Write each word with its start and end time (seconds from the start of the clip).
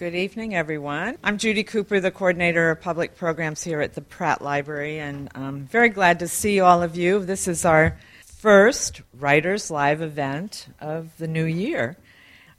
Good 0.00 0.14
evening, 0.14 0.54
everyone. 0.54 1.18
I'm 1.22 1.36
Judy 1.36 1.62
Cooper, 1.62 2.00
the 2.00 2.10
coordinator 2.10 2.70
of 2.70 2.80
public 2.80 3.18
programs 3.18 3.62
here 3.62 3.82
at 3.82 3.92
the 3.92 4.00
Pratt 4.00 4.40
Library, 4.40 4.98
and 4.98 5.28
I'm 5.34 5.66
very 5.66 5.90
glad 5.90 6.20
to 6.20 6.26
see 6.26 6.58
all 6.58 6.82
of 6.82 6.96
you. 6.96 7.22
This 7.22 7.46
is 7.46 7.66
our 7.66 7.98
first 8.24 9.02
Writers 9.12 9.70
Live 9.70 10.00
event 10.00 10.68
of 10.80 11.14
the 11.18 11.28
new 11.28 11.44
year. 11.44 11.98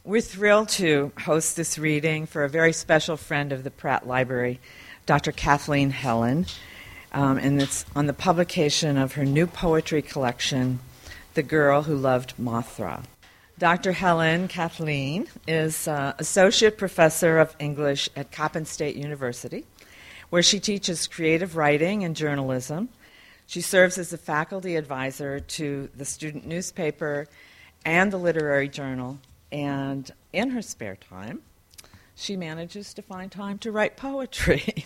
We're 0.03 0.21
thrilled 0.21 0.69
to 0.69 1.13
host 1.19 1.55
this 1.55 1.79
reading 1.79 2.27
for 2.27 2.43
a 2.43 2.47
very 2.47 2.73
special 2.73 3.17
friend 3.17 3.51
of 3.51 3.63
the 3.63 3.71
Pratt 3.71 4.05
Library, 4.05 4.59
Dr. 5.07 5.31
Kathleen 5.31 5.89
Hellen, 5.89 6.45
um, 7.11 7.39
and 7.39 7.59
it's 7.59 7.85
on 7.95 8.05
the 8.05 8.13
publication 8.13 8.99
of 8.99 9.13
her 9.13 9.25
new 9.25 9.47
poetry 9.47 10.03
collection, 10.03 10.79
The 11.33 11.41
Girl 11.41 11.81
Who 11.81 11.95
Loved 11.95 12.35
Mothra. 12.37 13.03
Dr. 13.61 13.91
Hellen 13.91 14.47
Kathleen 14.47 15.27
is 15.47 15.87
uh, 15.87 16.13
Associate 16.17 16.75
Professor 16.75 17.37
of 17.37 17.55
English 17.59 18.09
at 18.15 18.31
Coppin 18.31 18.65
State 18.65 18.95
University, 18.95 19.65
where 20.31 20.41
she 20.41 20.59
teaches 20.59 21.05
creative 21.05 21.55
writing 21.55 22.03
and 22.03 22.15
journalism. 22.15 22.89
She 23.45 23.61
serves 23.61 23.99
as 23.99 24.11
a 24.11 24.17
faculty 24.17 24.77
advisor 24.77 25.39
to 25.39 25.89
the 25.95 26.05
student 26.05 26.47
newspaper 26.47 27.27
and 27.85 28.11
the 28.11 28.17
literary 28.17 28.67
journal, 28.67 29.19
and 29.51 30.09
in 30.33 30.49
her 30.49 30.63
spare 30.63 30.95
time, 30.95 31.43
she 32.15 32.35
manages 32.35 32.95
to 32.95 33.03
find 33.03 33.31
time 33.31 33.59
to 33.59 33.71
write 33.71 33.95
poetry. 33.95 34.85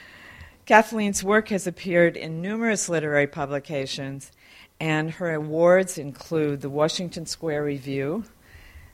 Kathleen's 0.64 1.22
work 1.22 1.50
has 1.50 1.66
appeared 1.66 2.16
in 2.16 2.40
numerous 2.40 2.88
literary 2.88 3.26
publications, 3.26 4.32
and 4.80 5.10
her 5.12 5.34
awards 5.34 5.98
include 5.98 6.60
the 6.60 6.70
Washington 6.70 7.26
Square 7.26 7.64
Review, 7.64 8.24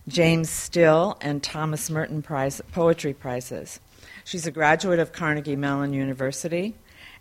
James 0.09 0.51
Still, 0.51 1.17
and 1.21 1.43
Thomas 1.43 1.91
Merton 1.91 2.23
Prize, 2.23 2.61
Poetry 2.73 3.15
Prizes. 3.15 3.81
She's 4.25 4.47
a 4.47 4.51
graduate 4.51 4.99
of 4.99 5.13
Carnegie 5.13 5.57
Mellon 5.57 5.93
University 5.93 6.75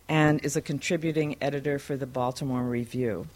and 0.07 0.43
is 0.43 0.55
a 0.55 0.61
contributing 0.61 1.35
editor 1.41 1.79
for 1.79 1.95
the 1.95 2.05
Baltimore 2.05 2.63
Review. 2.63 3.27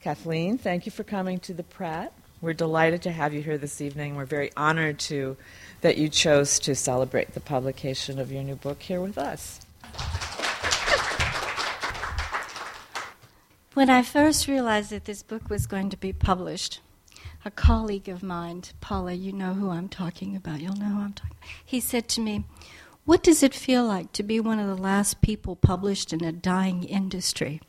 Kathleen, 0.00 0.58
thank 0.58 0.86
you 0.86 0.92
for 0.92 1.04
coming 1.04 1.38
to 1.40 1.52
the 1.52 1.62
Pratt. 1.62 2.12
We're 2.40 2.54
delighted 2.54 3.02
to 3.02 3.10
have 3.10 3.34
you 3.34 3.42
here 3.42 3.58
this 3.58 3.82
evening. 3.82 4.16
We're 4.16 4.24
very 4.24 4.50
honored 4.56 4.98
to 5.00 5.36
that 5.82 5.98
you 5.98 6.08
chose 6.08 6.58
to 6.60 6.74
celebrate 6.74 7.34
the 7.34 7.40
publication 7.40 8.18
of 8.18 8.32
your 8.32 8.42
new 8.42 8.54
book 8.54 8.80
here 8.80 9.00
with 9.00 9.18
us. 9.18 9.60
When 13.80 13.88
I 13.88 14.02
first 14.02 14.46
realized 14.46 14.90
that 14.90 15.06
this 15.06 15.22
book 15.22 15.48
was 15.48 15.66
going 15.66 15.88
to 15.88 15.96
be 15.96 16.12
published, 16.12 16.82
a 17.46 17.50
colleague 17.50 18.10
of 18.10 18.22
mine, 18.22 18.62
Paula, 18.82 19.14
you 19.14 19.32
know 19.32 19.54
who 19.54 19.70
I'm 19.70 19.88
talking 19.88 20.36
about, 20.36 20.60
you'll 20.60 20.76
know 20.76 20.84
who 20.84 21.00
I'm 21.00 21.14
talking 21.14 21.38
about, 21.40 21.50
he 21.64 21.80
said 21.80 22.06
to 22.10 22.20
me, 22.20 22.44
What 23.06 23.22
does 23.22 23.42
it 23.42 23.54
feel 23.54 23.86
like 23.86 24.12
to 24.12 24.22
be 24.22 24.38
one 24.38 24.58
of 24.58 24.66
the 24.66 24.76
last 24.76 25.22
people 25.22 25.56
published 25.56 26.12
in 26.12 26.22
a 26.22 26.30
dying 26.30 26.84
industry? 26.84 27.62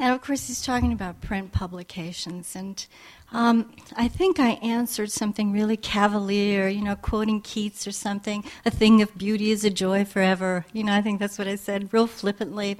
And 0.00 0.14
of 0.14 0.20
course, 0.20 0.46
he's 0.46 0.62
talking 0.62 0.92
about 0.92 1.20
print 1.20 1.50
publications. 1.50 2.54
And 2.54 2.86
um, 3.32 3.72
I 3.96 4.06
think 4.06 4.38
I 4.38 4.50
answered 4.62 5.10
something 5.10 5.50
really 5.50 5.76
cavalier, 5.76 6.68
you 6.68 6.82
know, 6.82 6.94
quoting 6.94 7.40
Keats 7.40 7.84
or 7.84 7.90
something. 7.90 8.44
A 8.64 8.70
thing 8.70 9.02
of 9.02 9.18
beauty 9.18 9.50
is 9.50 9.64
a 9.64 9.70
joy 9.70 10.04
forever. 10.04 10.66
You 10.72 10.84
know, 10.84 10.92
I 10.92 11.02
think 11.02 11.18
that's 11.18 11.36
what 11.36 11.48
I 11.48 11.56
said, 11.56 11.92
real 11.92 12.06
flippantly. 12.06 12.78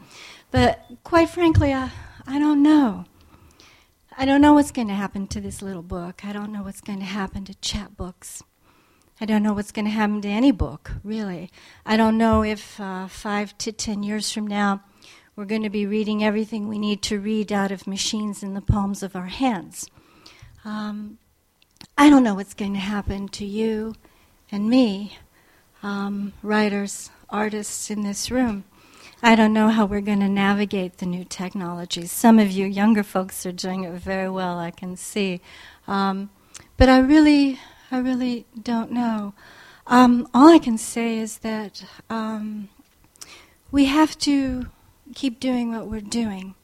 But 0.50 0.84
quite 1.04 1.28
frankly, 1.28 1.72
I, 1.72 1.90
I 2.26 2.38
don't 2.38 2.62
know. 2.62 3.04
I 4.16 4.24
don't 4.24 4.40
know 4.40 4.54
what's 4.54 4.72
going 4.72 4.88
to 4.88 4.94
happen 4.94 5.26
to 5.28 5.40
this 5.40 5.62
little 5.62 5.82
book. 5.82 6.24
I 6.24 6.32
don't 6.32 6.52
know 6.52 6.62
what's 6.62 6.80
going 6.80 6.98
to 6.98 7.04
happen 7.04 7.44
to 7.44 7.54
chapbooks. 7.54 8.42
I 9.20 9.26
don't 9.26 9.42
know 9.42 9.52
what's 9.52 9.72
going 9.72 9.84
to 9.84 9.90
happen 9.90 10.20
to 10.22 10.28
any 10.28 10.52
book, 10.52 10.92
really. 11.04 11.50
I 11.84 11.96
don't 11.96 12.18
know 12.18 12.42
if 12.42 12.80
uh, 12.80 13.08
five 13.08 13.56
to 13.58 13.72
ten 13.72 14.02
years 14.02 14.32
from 14.32 14.46
now 14.46 14.82
we're 15.36 15.44
going 15.44 15.62
to 15.62 15.70
be 15.70 15.86
reading 15.86 16.24
everything 16.24 16.66
we 16.66 16.80
need 16.80 17.00
to 17.02 17.20
read 17.20 17.52
out 17.52 17.70
of 17.70 17.86
machines 17.86 18.42
in 18.42 18.54
the 18.54 18.60
palms 18.60 19.04
of 19.04 19.14
our 19.14 19.26
hands. 19.26 19.88
Um, 20.64 21.18
I 21.96 22.10
don't 22.10 22.24
know 22.24 22.34
what's 22.34 22.54
going 22.54 22.74
to 22.74 22.80
happen 22.80 23.28
to 23.28 23.44
you 23.44 23.94
and 24.50 24.68
me, 24.68 25.16
um, 25.82 26.32
writers, 26.42 27.10
artists 27.28 27.88
in 27.88 28.02
this 28.02 28.32
room. 28.32 28.64
I 29.20 29.34
don't 29.34 29.52
know 29.52 29.68
how 29.68 29.84
we're 29.84 30.00
going 30.00 30.20
to 30.20 30.28
navigate 30.28 30.98
the 30.98 31.06
new 31.06 31.24
technologies. 31.24 32.12
Some 32.12 32.38
of 32.38 32.52
you 32.52 32.66
younger 32.66 33.02
folks 33.02 33.44
are 33.44 33.52
doing 33.52 33.82
it 33.82 33.92
very 33.94 34.30
well, 34.30 34.58
I 34.60 34.70
can 34.70 34.96
see. 34.96 35.40
Um, 35.88 36.30
but 36.76 36.88
I 36.88 37.00
really, 37.00 37.58
I 37.90 37.98
really 37.98 38.46
don't 38.62 38.92
know. 38.92 39.34
Um, 39.88 40.28
all 40.32 40.46
I 40.48 40.60
can 40.60 40.78
say 40.78 41.18
is 41.18 41.38
that 41.38 41.84
um, 42.08 42.68
we 43.72 43.86
have 43.86 44.16
to 44.18 44.66
keep 45.16 45.40
doing 45.40 45.72
what 45.72 45.88
we're 45.88 46.00
doing, 46.00 46.54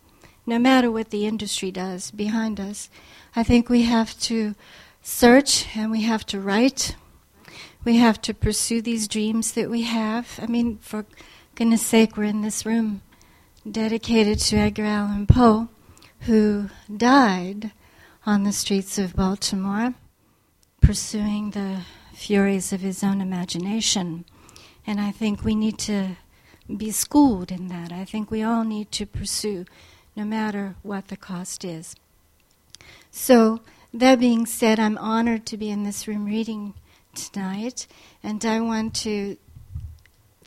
no 0.46 0.60
matter 0.60 0.92
what 0.92 1.10
the 1.10 1.26
industry 1.26 1.72
does 1.72 2.12
behind 2.12 2.60
us. 2.60 2.88
I 3.34 3.42
think 3.42 3.68
we 3.68 3.82
have 3.82 4.16
to 4.20 4.54
search 5.02 5.76
and 5.76 5.90
we 5.90 6.02
have 6.02 6.24
to 6.26 6.38
write. 6.38 6.94
We 7.84 7.96
have 7.96 8.22
to 8.22 8.32
pursue 8.32 8.80
these 8.80 9.08
dreams 9.08 9.52
that 9.52 9.68
we 9.68 9.82
have. 9.82 10.38
I 10.40 10.46
mean, 10.46 10.78
for 10.78 11.04
goodness 11.54 11.86
sake, 11.86 12.16
we're 12.16 12.24
in 12.24 12.42
this 12.42 12.66
room 12.66 13.00
dedicated 13.70 14.40
to 14.40 14.56
Edgar 14.56 14.86
Allan 14.86 15.24
Poe, 15.24 15.68
who 16.22 16.68
died 16.94 17.70
on 18.26 18.42
the 18.42 18.50
streets 18.50 18.98
of 18.98 19.14
Baltimore, 19.14 19.94
pursuing 20.80 21.52
the 21.52 21.82
furies 22.12 22.72
of 22.72 22.80
his 22.80 23.04
own 23.04 23.20
imagination. 23.20 24.24
And 24.84 25.00
I 25.00 25.12
think 25.12 25.44
we 25.44 25.54
need 25.54 25.78
to 25.80 26.16
be 26.76 26.90
schooled 26.90 27.52
in 27.52 27.68
that. 27.68 27.92
I 27.92 28.04
think 28.04 28.32
we 28.32 28.42
all 28.42 28.64
need 28.64 28.90
to 28.92 29.06
pursue, 29.06 29.64
no 30.16 30.24
matter 30.24 30.74
what 30.82 31.06
the 31.06 31.16
cost 31.16 31.64
is. 31.64 31.94
So, 33.12 33.60
that 33.92 34.18
being 34.18 34.44
said, 34.44 34.80
I'm 34.80 34.98
honored 34.98 35.46
to 35.46 35.56
be 35.56 35.70
in 35.70 35.84
this 35.84 36.08
room 36.08 36.24
reading 36.24 36.74
tonight, 37.14 37.86
and 38.24 38.44
I 38.44 38.60
want 38.60 38.96
to 38.96 39.36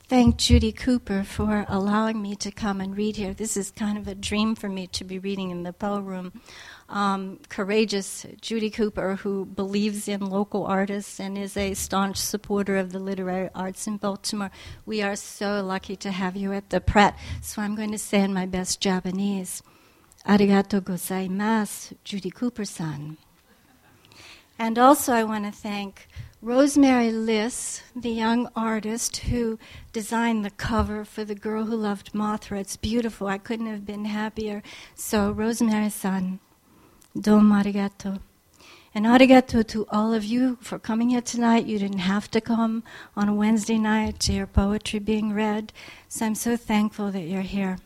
thank 0.08 0.38
Judy 0.38 0.72
Cooper 0.72 1.22
for 1.22 1.66
allowing 1.68 2.22
me 2.22 2.34
to 2.36 2.50
come 2.50 2.80
and 2.80 2.96
read 2.96 3.16
here. 3.16 3.34
This 3.34 3.58
is 3.58 3.70
kind 3.70 3.98
of 3.98 4.08
a 4.08 4.14
dream 4.14 4.54
for 4.54 4.68
me 4.70 4.86
to 4.88 5.04
be 5.04 5.18
reading 5.18 5.50
in 5.50 5.64
the 5.64 5.72
Poe 5.72 6.00
Room. 6.00 6.40
Um, 6.88 7.40
courageous 7.50 8.24
Judy 8.40 8.70
Cooper, 8.70 9.16
who 9.16 9.44
believes 9.44 10.08
in 10.08 10.24
local 10.24 10.64
artists 10.64 11.20
and 11.20 11.36
is 11.36 11.58
a 11.58 11.74
staunch 11.74 12.16
supporter 12.16 12.78
of 12.78 12.92
the 12.92 12.98
literary 12.98 13.50
arts 13.54 13.86
in 13.86 13.98
Baltimore. 13.98 14.50
We 14.86 15.02
are 15.02 15.14
so 15.14 15.62
lucky 15.62 15.96
to 15.96 16.10
have 16.10 16.36
you 16.36 16.54
at 16.54 16.70
the 16.70 16.80
Pratt. 16.80 17.18
So 17.42 17.60
I'm 17.60 17.76
going 17.76 17.92
to 17.92 17.98
say 17.98 18.22
in 18.22 18.32
my 18.32 18.46
best 18.46 18.80
Japanese, 18.80 19.62
Arigato 20.26 20.80
gozaimasu, 20.80 21.96
Judy 22.02 22.30
Cooper-san. 22.30 23.18
And 24.58 24.78
also 24.78 25.12
I 25.12 25.24
want 25.24 25.44
to 25.44 25.52
thank 25.52 26.08
Rosemary 26.40 27.10
Liss, 27.10 27.82
the 27.96 28.10
young 28.10 28.48
artist 28.54 29.16
who 29.16 29.58
designed 29.92 30.44
the 30.44 30.50
cover 30.50 31.04
for 31.04 31.24
The 31.24 31.34
Girl 31.34 31.64
Who 31.64 31.74
Loved 31.74 32.12
Mothra. 32.12 32.60
It's 32.60 32.76
beautiful. 32.76 33.26
I 33.26 33.38
couldn't 33.38 33.66
have 33.66 33.84
been 33.84 34.04
happier. 34.04 34.62
So, 34.94 35.32
Rosemary 35.32 35.90
san, 35.90 36.38
domo 37.20 37.56
arigato. 37.56 38.20
And 38.94 39.04
arigato 39.04 39.66
to 39.66 39.84
all 39.90 40.14
of 40.14 40.24
you 40.24 40.58
for 40.60 40.78
coming 40.78 41.08
here 41.08 41.20
tonight. 41.20 41.66
You 41.66 41.80
didn't 41.80 41.98
have 41.98 42.30
to 42.30 42.40
come 42.40 42.84
on 43.16 43.28
a 43.28 43.34
Wednesday 43.34 43.76
night 43.76 44.20
to 44.20 44.32
hear 44.32 44.46
poetry 44.46 45.00
being 45.00 45.32
read. 45.32 45.72
So, 46.08 46.24
I'm 46.24 46.36
so 46.36 46.56
thankful 46.56 47.10
that 47.10 47.22
you're 47.22 47.42
here. 47.42 47.78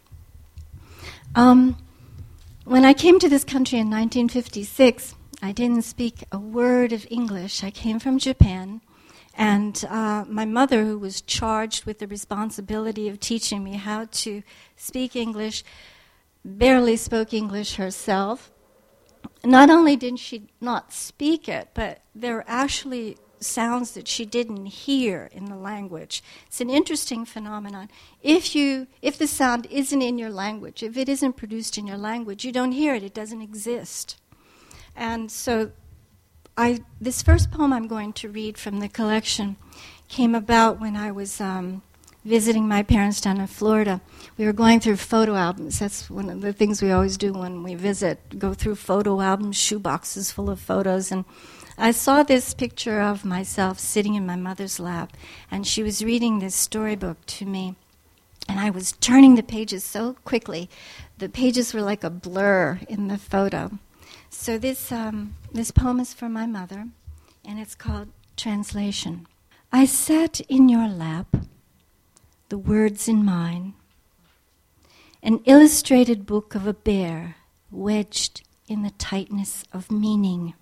Um, 1.35 1.79
when 2.67 2.85
I 2.85 2.93
came 2.93 3.19
to 3.19 3.31
this 3.31 3.45
country 3.45 3.79
in 3.79 3.89
1956, 3.89 5.15
I 5.45 5.51
didn't 5.51 5.83
speak 5.83 6.23
a 6.31 6.39
word 6.39 6.93
of 6.93 7.05
English. 7.11 7.65
I 7.65 7.73
came 7.73 7.99
from 7.99 8.21
Japan, 8.21 8.81
and 9.35 9.85
uh, 9.89 10.25
my 10.29 10.45
mother, 10.45 10.85
who 10.85 10.97
was 10.97 11.21
charged 11.21 11.85
with 11.85 11.99
the 11.99 12.07
responsibility 12.07 13.09
of 13.09 13.19
teaching 13.19 13.65
me 13.65 13.73
how 13.73 14.05
to 14.23 14.45
speak 14.77 15.17
English, 15.17 15.65
barely 16.45 16.95
spoke 16.95 17.35
English 17.35 17.75
herself. 17.75 18.53
Not 19.45 19.69
only 19.69 19.97
did 19.97 20.21
she 20.21 20.49
not 20.61 20.93
speak 20.93 21.49
it, 21.49 21.71
but 21.75 22.03
there 22.15 22.35
were 22.35 22.45
actually 22.47 23.17
sounds 23.41 23.95
that 23.95 24.07
she 24.07 24.25
didn't 24.25 24.67
hear 24.67 25.29
in 25.33 25.47
the 25.47 25.57
language. 25.57 26.23
It's 26.47 26.61
an 26.61 26.71
interesting 26.71 27.25
phenomenon. 27.25 27.91
If 28.23 28.55
you 28.55 28.87
if 29.03 29.19
the 29.19 29.27
sound 29.27 29.67
isn't 29.67 30.03
in 30.03 30.19
your 30.19 30.31
language, 30.31 30.85
if 30.85 30.97
it 30.97 31.09
isn't 31.09 31.37
produced 31.37 31.77
in 31.79 31.89
your 31.89 31.99
language, 31.99 32.45
you 32.45 32.53
don't 32.53 32.71
hear 32.71 32.95
it, 32.95 33.03
it 33.03 33.15
doesn't 33.15 33.43
exist. 33.43 34.22
And 34.97 35.31
so 35.31 35.73
I, 36.57 36.81
this 37.01 37.23
first 37.23 37.51
poem 37.51 37.73
I'm 37.73 37.89
going 37.89 38.13
to 38.15 38.29
read 38.29 38.59
from 38.59 38.81
the 38.81 38.89
collection 38.89 39.57
came 40.09 40.35
about 40.35 40.81
when 40.81 40.97
I 40.97 41.11
was 41.11 41.41
um, 41.41 41.83
visiting 42.25 42.69
my 42.69 42.83
parents 42.83 43.21
down 43.21 43.41
in 43.41 43.47
Florida. 43.47 44.01
We 44.37 44.45
were 44.45 44.53
going 44.53 44.81
through 44.81 44.97
photo 44.97 45.35
albums. 45.35 45.79
That's 45.79 46.11
one 46.11 46.29
of 46.29 46.41
the 46.41 46.53
things 46.53 46.83
we 46.83 46.93
always 46.93 47.17
do 47.17 47.33
when 47.33 47.63
we 47.63 47.75
visit 47.75 48.39
go 48.39 48.55
through 48.55 48.77
photo 48.77 49.21
albums, 49.21 49.57
shoe 49.57 49.79
boxes 49.79 50.31
full 50.31 50.51
of 50.51 50.61
photos. 50.61 51.11
And 51.11 51.25
I 51.79 51.91
saw 51.91 52.23
this 52.23 52.55
picture 52.55 53.01
of 53.01 53.25
myself 53.25 53.79
sitting 53.79 54.15
in 54.15 54.27
my 54.27 54.37
mother's 54.37 54.79
lap, 54.79 55.17
and 55.51 55.67
she 55.67 55.83
was 55.83 56.05
reading 56.05 56.39
this 56.39 56.55
storybook 56.55 57.25
to 57.27 57.47
me. 57.47 57.77
And 58.49 58.61
I 58.61 58.71
was 58.71 58.93
turning 58.93 59.37
the 59.37 59.43
pages 59.43 59.83
so 59.83 60.17
quickly, 60.25 60.69
the 61.19 61.29
pages 61.29 61.73
were 61.73 61.83
like 61.83 62.05
a 62.05 62.11
blur 62.11 62.81
in 62.89 63.09
the 63.09 63.19
photo. 63.19 63.79
So 64.35 64.59
this 64.59 64.91
um, 64.91 65.37
this 65.53 65.71
poem 65.71 66.01
is 66.01 66.13
for 66.13 66.29
my 66.29 66.47
mother, 66.47 66.89
and 67.45 67.61
it's 67.61 67.77
called 67.77 68.09
Translation. 68.37 69.29
I 69.71 69.85
sat 69.85 70.41
in 70.49 70.69
your 70.69 70.89
lap, 70.89 71.37
the 72.49 72.59
words 72.59 73.07
in 73.07 73.25
mine, 73.25 73.75
an 75.23 75.41
illustrated 75.45 76.27
book 76.27 76.57
of 76.57 76.67
a 76.67 76.73
bear 76.73 77.37
wedged 77.71 78.43
in 78.67 78.83
the 78.83 78.91
tightness 78.93 79.65
of 79.73 79.93
meaning. 79.93 80.55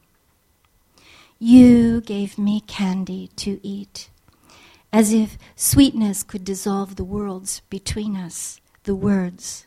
You 1.38 2.02
gave 2.02 2.36
me 2.36 2.60
candy 2.60 3.30
to 3.36 3.60
eat, 3.66 4.10
as 4.92 5.12
if 5.14 5.38
sweetness 5.56 6.22
could 6.22 6.44
dissolve 6.44 6.96
the 6.96 7.04
worlds 7.04 7.62
between 7.70 8.14
us, 8.14 8.60
the 8.82 8.96
words, 8.96 9.64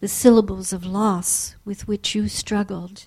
the 0.00 0.08
syllables 0.08 0.72
of 0.74 0.84
loss 0.84 1.54
with 1.64 1.88
which 1.88 2.14
you 2.14 2.28
struggled, 2.28 3.06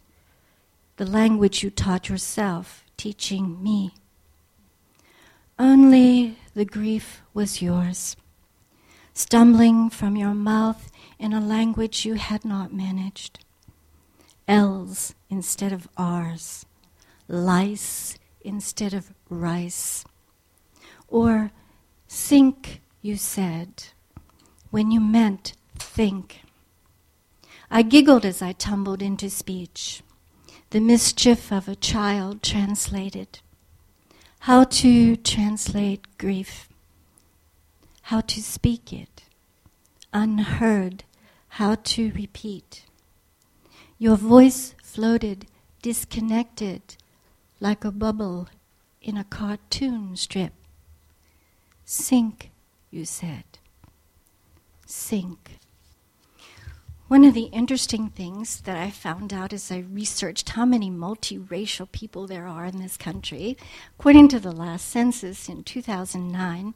the 1.02 1.10
language 1.10 1.64
you 1.64 1.72
taught 1.72 2.10
yourself, 2.10 2.86
teaching 2.96 3.58
me. 3.64 3.96
Only 5.58 6.38
the 6.54 6.64
grief 6.64 7.24
was 7.34 7.60
yours, 7.60 8.16
stumbling 9.12 9.90
from 9.90 10.16
your 10.16 10.36
mouth 10.36 10.92
in 11.18 11.34
a 11.34 11.42
language 11.42 12.06
you 12.06 12.14
had 12.14 12.46
not 12.46 12.72
managed. 12.72 13.44
L's 14.48 15.16
instead 15.28 15.74
of 15.74 15.88
R's, 15.98 16.68
lice 17.28 18.16
instead 18.42 18.94
of 18.94 19.12
rice. 19.28 20.06
Or 21.08 21.50
sink, 22.08 22.80
you 23.02 23.16
said, 23.16 23.86
when 24.70 24.92
you 24.92 25.00
meant 25.00 25.54
think. 25.80 26.42
I 27.72 27.82
giggled 27.82 28.24
as 28.24 28.44
I 28.44 28.52
tumbled 28.52 29.02
into 29.02 29.32
speech, 29.32 30.04
the 30.72 30.80
mischief 30.80 31.52
of 31.52 31.68
a 31.68 31.76
child 31.76 32.42
translated 32.42 33.40
how 34.46 34.64
to 34.64 35.18
translate 35.18 36.18
grief, 36.18 36.70
how 38.04 38.22
to 38.22 38.42
speak 38.42 38.94
it, 38.94 39.24
unheard, 40.14 41.04
how 41.60 41.76
to 41.76 42.12
repeat. 42.14 42.86
Your 44.00 44.16
voice 44.16 44.74
floated 44.82 45.46
disconnected 45.82 46.96
like 47.60 47.84
a 47.84 47.92
bubble 47.92 48.48
in 49.02 49.18
a 49.18 49.26
cartoon 49.26 50.16
strip. 50.16 50.54
Sink, 51.84 52.50
you 52.90 53.04
said. 53.04 53.44
Sink. 54.86 55.60
One 57.12 57.26
of 57.26 57.34
the 57.34 57.50
interesting 57.52 58.08
things 58.08 58.62
that 58.62 58.78
I 58.78 58.90
found 58.90 59.34
out 59.34 59.52
as 59.52 59.70
I 59.70 59.80
researched 59.80 60.48
how 60.48 60.64
many 60.64 60.90
multiracial 60.90 61.92
people 61.92 62.26
there 62.26 62.48
are 62.48 62.64
in 62.64 62.78
this 62.78 62.96
country, 62.96 63.58
according 64.00 64.30
to 64.30 64.40
the 64.40 64.54
last 64.54 64.88
census 64.88 65.50
in 65.50 65.64
2009, 65.64 66.74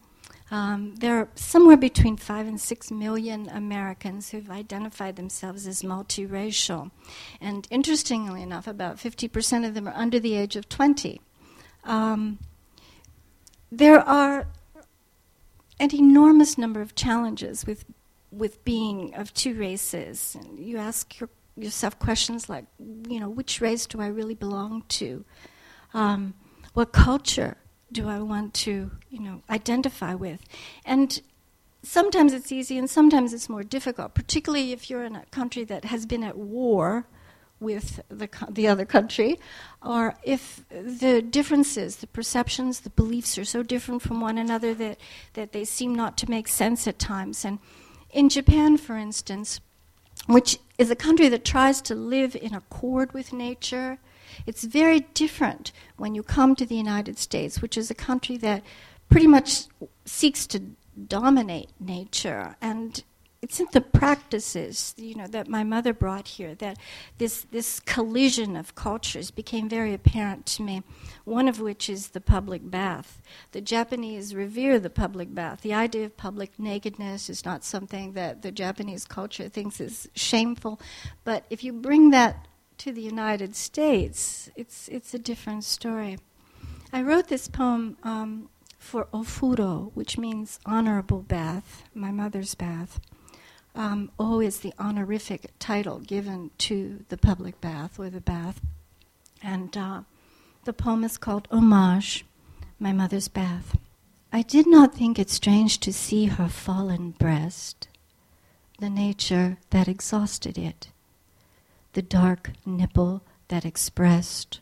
um, 0.51 0.95
there 0.95 1.19
are 1.19 1.29
somewhere 1.35 1.77
between 1.77 2.17
five 2.17 2.47
and 2.47 2.59
six 2.59 2.91
million 2.91 3.47
Americans 3.47 4.31
who've 4.31 4.49
identified 4.49 5.15
themselves 5.15 5.65
as 5.67 5.83
multiracial. 5.83 6.91
And 7.39 7.65
interestingly 7.71 8.41
enough, 8.41 8.67
about 8.67 8.97
50% 8.97 9.65
of 9.65 9.73
them 9.73 9.87
are 9.87 9.95
under 9.95 10.19
the 10.19 10.35
age 10.35 10.57
of 10.57 10.67
20. 10.67 11.21
Um, 11.85 12.39
there 13.71 14.01
are 14.01 14.47
an 15.79 15.95
enormous 15.95 16.57
number 16.57 16.81
of 16.81 16.93
challenges 16.93 17.65
with 17.65 17.85
with 18.37 18.63
being 18.63 19.13
of 19.15 19.33
two 19.33 19.57
races. 19.57 20.35
And 20.39 20.59
you 20.59 20.77
ask 20.77 21.19
your, 21.19 21.29
yourself 21.55 21.97
questions 21.99 22.49
like, 22.49 22.65
you 23.07 23.19
know, 23.19 23.29
which 23.29 23.61
race 23.61 23.85
do 23.85 24.01
I 24.01 24.07
really 24.07 24.35
belong 24.35 24.83
to? 24.89 25.25
Um, 25.93 26.33
what 26.73 26.91
culture 26.91 27.57
do 27.91 28.09
I 28.09 28.19
want 28.19 28.53
to, 28.55 28.91
you 29.09 29.19
know, 29.19 29.41
identify 29.49 30.13
with? 30.13 30.41
And 30.85 31.21
sometimes 31.83 32.33
it's 32.33 32.51
easy 32.51 32.77
and 32.77 32.89
sometimes 32.89 33.33
it's 33.33 33.47
more 33.47 33.63
difficult, 33.63 34.13
particularly 34.13 34.71
if 34.71 34.89
you're 34.89 35.05
in 35.05 35.15
a 35.15 35.25
country 35.31 35.63
that 35.65 35.85
has 35.85 36.05
been 36.05 36.23
at 36.23 36.37
war 36.37 37.07
with 37.59 38.01
the, 38.09 38.27
the 38.49 38.67
other 38.67 38.85
country, 38.85 39.39
or 39.81 40.15
if 40.23 40.65
the 40.69 41.21
differences, 41.21 41.97
the 41.97 42.07
perceptions, 42.07 42.81
the 42.81 42.89
beliefs 42.89 43.37
are 43.37 43.45
so 43.45 43.63
different 43.63 44.01
from 44.01 44.19
one 44.19 44.37
another 44.37 44.73
that, 44.73 44.99
that 45.33 45.53
they 45.53 45.63
seem 45.63 45.95
not 45.95 46.17
to 46.17 46.29
make 46.29 46.49
sense 46.49 46.85
at 46.85 46.99
times. 46.99 47.45
And 47.45 47.59
in 48.15 48.29
Japan, 48.29 48.77
for 48.77 48.97
instance, 48.97 49.59
which 50.25 50.57
is 50.77 50.89
a 50.89 50.95
country 50.95 51.27
that 51.27 51.43
tries 51.43 51.81
to 51.81 51.93
live 51.93 52.35
in 52.35 52.55
accord 52.55 53.13
with 53.13 53.33
nature, 53.33 53.99
it's 54.47 54.63
very 54.63 55.01
different 55.13 55.71
when 55.97 56.15
you 56.15 56.23
come 56.23 56.55
to 56.55 56.65
the 56.65 56.75
United 56.75 57.19
States, 57.19 57.61
which 57.61 57.77
is 57.77 57.91
a 57.91 57.95
country 57.95 58.37
that 58.37 58.63
pretty 59.09 59.27
much 59.27 59.65
seeks 60.05 60.47
to 60.47 60.61
dominate 61.07 61.69
nature. 61.79 62.55
And 62.61 63.03
it's 63.41 63.59
in 63.59 63.67
the 63.73 63.81
practices, 63.81 64.95
you 64.97 65.15
know, 65.15 65.27
that 65.27 65.47
my 65.47 65.63
mother 65.63 65.93
brought 65.93 66.27
here 66.27 66.55
that 66.55 66.77
this 67.17 67.45
this 67.51 67.79
collision 67.79 68.55
of 68.55 68.75
cultures 68.75 69.29
became 69.29 69.69
very 69.69 69.93
apparent 69.93 70.45
to 70.47 70.63
me. 70.63 70.83
One 71.25 71.47
of 71.47 71.59
which 71.59 71.89
is 71.89 72.09
the 72.09 72.21
public 72.21 72.69
bath. 72.69 73.21
The 73.51 73.61
Japanese 73.61 74.33
revere 74.33 74.79
the 74.79 74.89
public 74.89 75.33
bath. 75.35 75.61
The 75.61 75.73
idea 75.73 76.05
of 76.05 76.17
public 76.17 76.57
nakedness 76.57 77.29
is 77.29 77.45
not 77.45 77.63
something 77.63 78.13
that 78.13 78.41
the 78.41 78.51
Japanese 78.51 79.05
culture 79.05 79.49
thinks 79.49 79.79
is 79.79 80.09
shameful, 80.15 80.79
but 81.23 81.45
if 81.49 81.63
you 81.63 81.71
bring 81.71 82.09
that 82.11 82.47
to 82.79 82.91
the 82.91 83.01
United 83.01 83.55
States, 83.55 84.49
it's 84.55 84.87
it's 84.87 85.13
a 85.13 85.19
different 85.19 85.63
story. 85.63 86.17
I 86.91 87.01
wrote 87.01 87.27
this 87.27 87.47
poem 87.47 87.97
um, 88.03 88.49
for 88.79 89.05
ofuro, 89.13 89.91
which 89.93 90.17
means 90.17 90.59
honorable 90.65 91.21
bath, 91.21 91.83
my 91.93 92.11
mother's 92.11 92.55
bath. 92.55 92.99
Um, 93.75 94.09
o 94.17 94.39
is 94.39 94.59
the 94.59 94.73
honorific 94.79 95.51
title 95.59 95.99
given 95.99 96.51
to 96.59 97.03
the 97.09 97.17
public 97.17 97.59
bath 97.59 97.99
or 97.99 98.09
the 98.09 98.21
bath. 98.21 98.61
And 99.43 99.75
uh, 99.75 100.01
the 100.63 100.71
poem 100.71 101.03
is 101.03 101.17
called 101.17 101.49
Homage, 101.51 102.25
My 102.79 102.93
Mother's 102.93 103.27
Bath. 103.27 103.77
I 104.31 104.43
did 104.43 104.65
not 104.65 104.95
think 104.95 105.19
it 105.19 105.29
strange 105.29 105.79
to 105.81 105.91
see 105.91 106.27
her 106.27 106.47
fallen 106.47 107.11
breast, 107.11 107.89
the 108.79 108.89
nature 108.89 109.57
that 109.71 109.89
exhausted 109.89 110.57
it, 110.57 110.89
the 111.93 112.01
dark 112.01 112.51
nipple 112.65 113.23
that 113.49 113.65
expressed, 113.65 114.61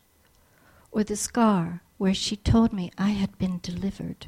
or 0.92 1.04
the 1.04 1.16
scar 1.16 1.82
where 1.98 2.14
she 2.14 2.36
told 2.36 2.74
me 2.74 2.92
I 2.98 3.10
had 3.10 3.38
been 3.38 3.60
delivered. 3.62 4.28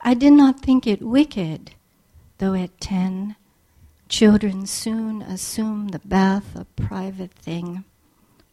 I 0.00 0.14
did 0.14 0.32
not 0.32 0.60
think 0.60 0.86
it 0.86 1.02
wicked, 1.02 1.72
though 2.38 2.54
at 2.54 2.80
ten 2.80 3.34
Children 4.08 4.66
soon 4.66 5.20
assume 5.20 5.88
the 5.88 5.98
bath 5.98 6.54
a 6.54 6.64
private 6.64 7.32
thing, 7.32 7.84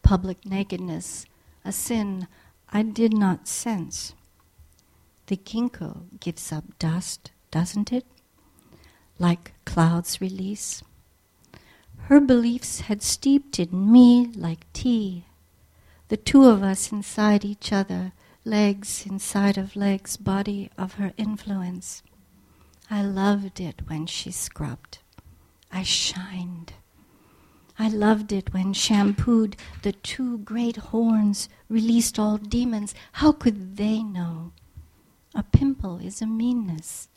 public 0.02 0.44
nakedness, 0.44 1.26
a 1.64 1.70
sin 1.70 2.26
I 2.70 2.82
did 2.82 3.14
not 3.14 3.46
sense. 3.46 4.14
The 5.26 5.36
ginkgo 5.36 6.06
gives 6.18 6.50
up 6.50 6.76
dust, 6.80 7.30
doesn't 7.52 7.92
it? 7.92 8.04
Like 9.20 9.52
clouds 9.64 10.20
release. 10.20 10.82
Her 12.08 12.20
beliefs 12.20 12.80
had 12.80 13.00
steeped 13.00 13.60
in 13.60 13.92
me 13.92 14.32
like 14.34 14.70
tea. 14.72 15.24
The 16.08 16.16
two 16.16 16.44
of 16.46 16.64
us 16.64 16.90
inside 16.90 17.44
each 17.44 17.72
other, 17.72 18.12
legs 18.44 19.06
inside 19.06 19.56
of 19.56 19.76
legs, 19.76 20.16
body 20.16 20.70
of 20.76 20.94
her 20.94 21.12
influence. 21.16 22.02
I 22.90 23.02
loved 23.02 23.60
it 23.60 23.82
when 23.86 24.06
she 24.06 24.32
scrubbed. 24.32 24.98
I 25.74 25.82
shined. 25.82 26.72
I 27.80 27.88
loved 27.88 28.32
it 28.32 28.54
when 28.54 28.74
shampooed 28.74 29.56
the 29.82 29.90
two 29.90 30.38
great 30.38 30.76
horns, 30.76 31.48
released 31.68 32.16
all 32.16 32.38
demons. 32.38 32.94
How 33.14 33.32
could 33.32 33.76
they 33.76 34.00
know? 34.00 34.52
A 35.34 35.42
pimple 35.42 35.98
is 35.98 36.22
a 36.22 36.26
meanness, 36.26 37.08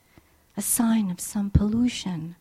a 0.57 0.63
sign 0.63 1.11
of 1.11 1.19
some 1.19 1.51
pollution. 1.51 2.35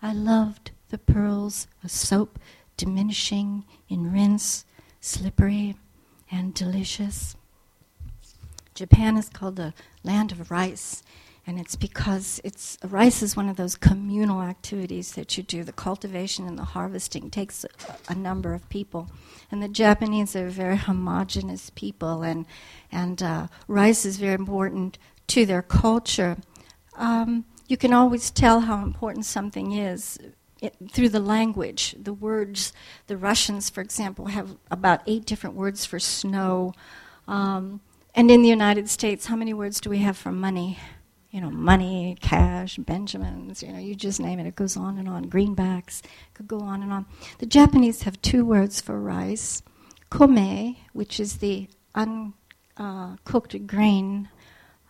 I 0.00 0.14
loved 0.14 0.70
the 0.88 0.96
pearls 0.96 1.66
of 1.84 1.90
soap 1.90 2.38
diminishing 2.78 3.66
in 3.90 4.10
rinse, 4.10 4.64
slippery 5.02 5.76
and 6.30 6.54
delicious. 6.54 7.36
Japan 8.74 9.18
is 9.18 9.28
called 9.28 9.56
the 9.56 9.74
land 10.02 10.32
of 10.32 10.50
rice, 10.50 11.02
And 11.48 11.60
it's 11.60 11.76
because 11.76 12.40
it's 12.42 12.76
rice 12.82 13.22
is 13.22 13.36
one 13.36 13.48
of 13.48 13.56
those 13.56 13.76
communal 13.76 14.42
activities 14.42 15.12
that 15.12 15.36
you 15.36 15.44
do. 15.44 15.62
The 15.62 15.72
cultivation 15.72 16.44
and 16.46 16.58
the 16.58 16.64
harvesting 16.64 17.30
takes 17.30 17.64
a, 17.64 17.68
a 18.08 18.16
number 18.16 18.52
of 18.52 18.68
people, 18.68 19.08
and 19.52 19.62
the 19.62 19.68
Japanese 19.68 20.34
are 20.34 20.48
very 20.48 20.76
homogenous 20.76 21.70
people, 21.70 22.24
and 22.24 22.46
and 22.90 23.22
uh, 23.22 23.46
rice 23.68 24.04
is 24.04 24.16
very 24.16 24.34
important 24.34 24.98
to 25.28 25.46
their 25.46 25.62
culture. 25.62 26.36
Um, 26.96 27.44
you 27.68 27.76
can 27.76 27.92
always 27.92 28.30
tell 28.32 28.60
how 28.60 28.82
important 28.82 29.24
something 29.24 29.70
is 29.72 30.18
it, 30.60 30.74
through 30.90 31.10
the 31.10 31.20
language. 31.20 31.94
The 31.98 32.12
words, 32.12 32.72
the 33.06 33.16
Russians, 33.16 33.70
for 33.70 33.80
example, 33.82 34.26
have 34.26 34.56
about 34.70 35.02
eight 35.06 35.26
different 35.26 35.56
words 35.56 35.84
for 35.84 35.98
snow. 35.98 36.72
Um, 37.28 37.80
and 38.14 38.30
in 38.30 38.42
the 38.42 38.48
United 38.48 38.88
States, 38.88 39.26
how 39.26 39.36
many 39.36 39.52
words 39.52 39.80
do 39.80 39.90
we 39.90 39.98
have 39.98 40.16
for 40.16 40.32
money? 40.32 40.78
You 41.36 41.42
know, 41.42 41.50
money, 41.50 42.16
cash, 42.22 42.78
Benjamins, 42.78 43.62
you 43.62 43.70
know, 43.70 43.78
you 43.78 43.94
just 43.94 44.20
name 44.20 44.38
it. 44.38 44.46
It 44.46 44.56
goes 44.56 44.74
on 44.74 44.96
and 44.96 45.06
on. 45.06 45.26
Greenbacks, 45.26 46.00
could 46.32 46.48
go 46.48 46.60
on 46.60 46.82
and 46.82 46.90
on. 46.90 47.04
The 47.40 47.44
Japanese 47.44 48.04
have 48.04 48.22
two 48.22 48.42
words 48.42 48.80
for 48.80 48.98
rice 48.98 49.62
kome, 50.10 50.78
which 50.94 51.20
is 51.20 51.36
the 51.36 51.68
uncooked 51.94 53.54
uh, 53.54 53.58
grain, 53.66 54.30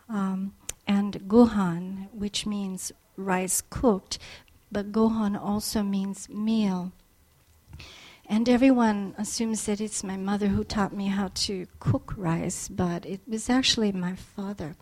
um, 0.08 0.54
and 0.86 1.14
gohan, 1.26 2.12
which 2.12 2.46
means 2.46 2.92
rice 3.16 3.60
cooked, 3.68 4.20
but 4.70 4.92
gohan 4.92 5.36
also 5.36 5.82
means 5.82 6.28
meal. 6.28 6.92
And 8.24 8.48
everyone 8.48 9.16
assumes 9.18 9.66
that 9.66 9.80
it's 9.80 10.04
my 10.04 10.16
mother 10.16 10.46
who 10.46 10.62
taught 10.62 10.94
me 10.94 11.08
how 11.08 11.32
to 11.46 11.66
cook 11.80 12.14
rice, 12.16 12.68
but 12.68 13.04
it 13.04 13.22
was 13.26 13.50
actually 13.50 13.90
my 13.90 14.14
father. 14.14 14.76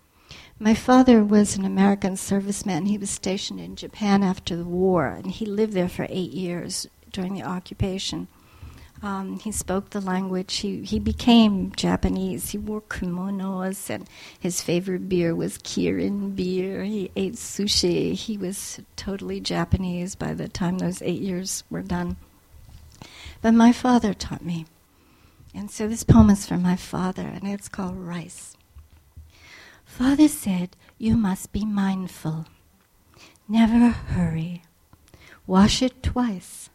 My 0.58 0.74
father 0.74 1.24
was 1.24 1.56
an 1.56 1.64
American 1.64 2.14
serviceman. 2.14 2.86
He 2.86 2.98
was 2.98 3.10
stationed 3.10 3.60
in 3.60 3.76
Japan 3.76 4.22
after 4.22 4.56
the 4.56 4.64
war, 4.64 5.08
and 5.08 5.30
he 5.30 5.46
lived 5.46 5.72
there 5.72 5.88
for 5.88 6.06
eight 6.08 6.32
years 6.32 6.86
during 7.12 7.34
the 7.34 7.42
occupation. 7.42 8.28
Um, 9.02 9.38
he 9.38 9.52
spoke 9.52 9.90
the 9.90 10.00
language. 10.00 10.56
He, 10.56 10.82
he 10.82 10.98
became 10.98 11.72
Japanese. 11.72 12.50
He 12.50 12.58
wore 12.58 12.80
kimonos, 12.80 13.90
and 13.90 14.08
his 14.38 14.62
favorite 14.62 15.08
beer 15.08 15.34
was 15.34 15.58
Kirin 15.58 16.34
beer. 16.34 16.84
He 16.84 17.10
ate 17.14 17.34
sushi. 17.34 18.14
He 18.14 18.38
was 18.38 18.80
totally 18.96 19.40
Japanese 19.40 20.14
by 20.14 20.32
the 20.32 20.48
time 20.48 20.78
those 20.78 21.02
eight 21.02 21.20
years 21.20 21.64
were 21.68 21.82
done. 21.82 22.16
But 23.42 23.52
my 23.52 23.72
father 23.72 24.14
taught 24.14 24.44
me. 24.44 24.64
And 25.54 25.70
so 25.70 25.86
this 25.86 26.02
poem 26.02 26.30
is 26.30 26.46
for 26.46 26.56
my 26.56 26.76
father, 26.76 27.26
and 27.26 27.46
it's 27.46 27.68
called 27.68 27.96
Rice. 27.96 28.56
Father 29.98 30.26
said, 30.26 30.70
You 30.98 31.16
must 31.16 31.52
be 31.52 31.64
mindful. 31.64 32.46
Never 33.48 33.90
hurry. 33.90 34.64
Wash 35.46 35.82
it 35.82 36.02
twice 36.02 36.68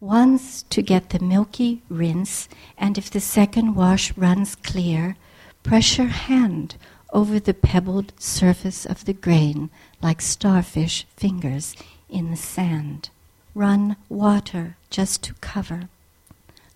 once 0.00 0.62
to 0.70 0.80
get 0.80 1.10
the 1.10 1.18
milky 1.18 1.82
rinse, 1.88 2.48
and 2.76 2.96
if 2.96 3.10
the 3.10 3.18
second 3.18 3.74
wash 3.74 4.16
runs 4.16 4.54
clear, 4.54 5.16
press 5.64 5.98
your 5.98 6.06
hand 6.06 6.76
over 7.12 7.40
the 7.40 7.54
pebbled 7.54 8.12
surface 8.20 8.86
of 8.86 9.04
the 9.04 9.12
grain 9.12 9.68
like 10.00 10.20
starfish 10.20 11.08
fingers 11.16 11.74
in 12.08 12.30
the 12.30 12.36
sand. 12.36 13.10
Run 13.52 13.96
water 14.08 14.76
just 14.90 15.24
to 15.24 15.34
cover, 15.40 15.88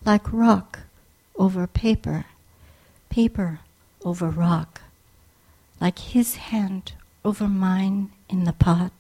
like 0.04 0.32
rock 0.32 0.80
over 1.36 1.68
paper, 1.68 2.24
paper 3.08 3.60
over 4.04 4.28
rock, 4.28 4.81
like 5.82 5.98
his 5.98 6.36
hand 6.36 6.92
over 7.24 7.48
mine 7.48 8.08
in 8.28 8.44
the 8.44 8.52
pot, 8.52 8.92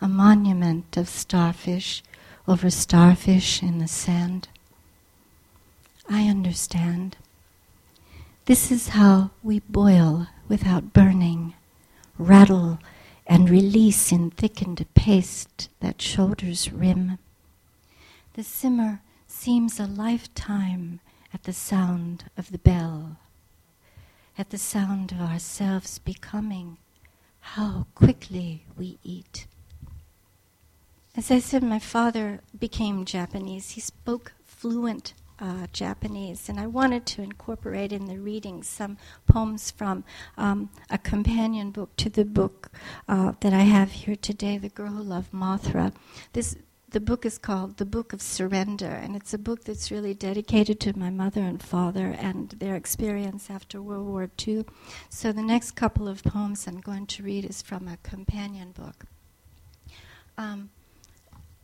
a 0.00 0.06
monument 0.06 0.96
of 0.96 1.08
starfish 1.08 2.00
over 2.46 2.70
starfish 2.70 3.60
in 3.60 3.80
the 3.80 3.88
sand. 3.88 4.46
I 6.08 6.28
understand. 6.28 7.16
This 8.44 8.70
is 8.70 8.90
how 8.90 9.32
we 9.42 9.62
boil 9.68 10.28
without 10.46 10.92
burning, 10.92 11.54
rattle 12.18 12.78
and 13.26 13.50
release 13.50 14.12
in 14.12 14.30
thickened 14.30 14.86
paste 14.94 15.68
that 15.80 16.00
shoulders 16.00 16.72
rim. 16.72 17.18
The 18.34 18.44
simmer 18.44 19.00
seems 19.26 19.80
a 19.80 19.86
lifetime 19.86 21.00
at 21.32 21.42
the 21.42 21.52
sound 21.52 22.26
of 22.38 22.52
the 22.52 22.58
bell, 22.58 23.16
at 24.36 24.50
the 24.50 24.58
sound 24.58 25.12
of 25.12 25.20
ourselves 25.20 25.98
becoming. 25.98 26.78
How 27.40 27.86
quickly 27.94 28.64
we 28.76 28.98
eat. 29.02 29.46
As 31.16 31.30
I 31.30 31.38
said, 31.38 31.62
my 31.62 31.78
father 31.78 32.40
became 32.58 33.04
Japanese. 33.04 33.72
He 33.72 33.80
spoke 33.80 34.32
fluent 34.44 35.14
uh, 35.38 35.66
Japanese, 35.72 36.48
and 36.48 36.58
I 36.58 36.66
wanted 36.66 37.06
to 37.06 37.22
incorporate 37.22 37.92
in 37.92 38.06
the 38.06 38.18
reading 38.18 38.62
some 38.62 38.96
poems 39.26 39.70
from 39.70 40.04
um, 40.36 40.70
a 40.90 40.98
companion 40.98 41.70
book 41.70 41.94
to 41.96 42.08
the 42.08 42.24
book 42.24 42.70
uh, 43.08 43.32
that 43.40 43.52
I 43.52 43.62
have 43.62 43.92
here 43.92 44.16
today, 44.16 44.58
The 44.58 44.68
Girl 44.68 44.92
Who 44.92 45.02
Loved 45.02 45.32
Mothra. 45.32 45.92
This 46.32 46.56
the 46.94 47.00
book 47.00 47.26
is 47.26 47.38
called 47.38 47.78
The 47.78 47.84
Book 47.84 48.12
of 48.12 48.22
Surrender, 48.22 48.86
and 48.86 49.16
it's 49.16 49.34
a 49.34 49.38
book 49.38 49.64
that's 49.64 49.90
really 49.90 50.14
dedicated 50.14 50.78
to 50.78 50.96
my 50.96 51.10
mother 51.10 51.40
and 51.40 51.60
father 51.60 52.14
and 52.16 52.50
their 52.50 52.76
experience 52.76 53.50
after 53.50 53.82
World 53.82 54.06
War 54.06 54.30
II. 54.46 54.64
So 55.08 55.32
the 55.32 55.42
next 55.42 55.72
couple 55.72 56.06
of 56.06 56.22
poems 56.22 56.68
I'm 56.68 56.80
going 56.80 57.06
to 57.06 57.24
read 57.24 57.46
is 57.46 57.62
from 57.62 57.88
a 57.88 57.96
companion 58.04 58.70
book. 58.70 59.06
Um, 60.38 60.70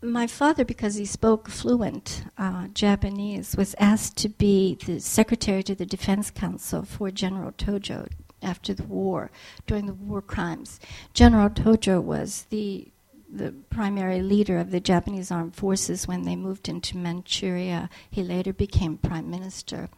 my 0.02 0.26
father, 0.26 0.64
because 0.64 0.96
he 0.96 1.04
spoke 1.04 1.48
fluent 1.48 2.24
uh, 2.36 2.66
Japanese, 2.74 3.56
was 3.56 3.76
asked 3.78 4.16
to 4.16 4.28
be 4.28 4.78
the 4.84 4.98
secretary 4.98 5.62
to 5.62 5.76
the 5.76 5.86
Defense 5.86 6.32
Counsel 6.32 6.82
for 6.82 7.12
General 7.12 7.52
Tojo 7.52 8.08
after 8.42 8.74
the 8.74 8.82
war, 8.82 9.30
during 9.68 9.86
the 9.86 9.94
war 9.94 10.22
crimes. 10.22 10.80
General 11.14 11.50
Tojo 11.50 12.02
was 12.02 12.46
the 12.50 12.88
the 13.32 13.52
primary 13.70 14.22
leader 14.22 14.58
of 14.58 14.70
the 14.70 14.80
Japanese 14.80 15.30
armed 15.30 15.54
forces 15.54 16.08
when 16.08 16.22
they 16.22 16.36
moved 16.36 16.68
into 16.68 16.96
Manchuria. 16.96 17.88
He 18.10 18.22
later 18.22 18.52
became 18.52 18.98
prime 18.98 19.30
minister. 19.30 19.88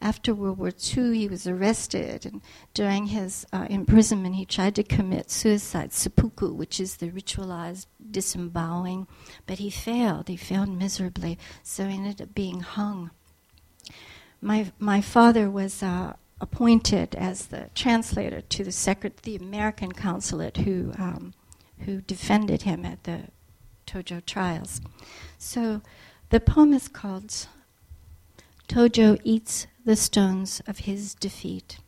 After 0.00 0.34
World 0.34 0.58
War 0.58 0.70
II, 0.70 1.18
he 1.18 1.28
was 1.28 1.46
arrested, 1.46 2.26
and 2.26 2.42
during 2.74 3.06
his 3.06 3.46
uh, 3.52 3.66
imprisonment, 3.70 4.34
he 4.34 4.44
tried 4.44 4.74
to 4.76 4.82
commit 4.82 5.30
suicide, 5.30 5.92
seppuku, 5.92 6.52
which 6.52 6.78
is 6.78 6.96
the 6.96 7.10
ritualized 7.10 7.86
disemboweling, 8.10 9.06
but 9.46 9.58
he 9.58 9.70
failed. 9.70 10.28
He 10.28 10.36
failed 10.36 10.68
miserably, 10.68 11.38
so 11.62 11.86
he 11.86 11.96
ended 11.96 12.20
up 12.20 12.34
being 12.34 12.60
hung. 12.60 13.10
My, 14.40 14.72
my 14.78 15.00
father 15.00 15.50
was 15.50 15.82
uh, 15.82 16.14
appointed 16.40 17.14
as 17.14 17.46
the 17.46 17.70
translator 17.74 18.40
to 18.40 18.64
the, 18.64 18.72
secret, 18.72 19.18
the 19.22 19.36
American 19.36 19.92
consulate 19.92 20.58
who, 20.58 20.92
um, 20.98 21.32
who 21.84 22.00
defended 22.00 22.62
him 22.62 22.84
at 22.84 23.04
the 23.04 23.28
Tojo 23.86 24.24
trials. 24.24 24.80
So 25.38 25.82
the 26.30 26.40
poem 26.40 26.72
is 26.72 26.88
called 26.88 27.46
Tojo 28.68 29.18
eats 29.24 29.66
the 29.84 29.96
stones 29.96 30.62
of 30.66 30.80
his 30.80 31.14
defeat. 31.14 31.78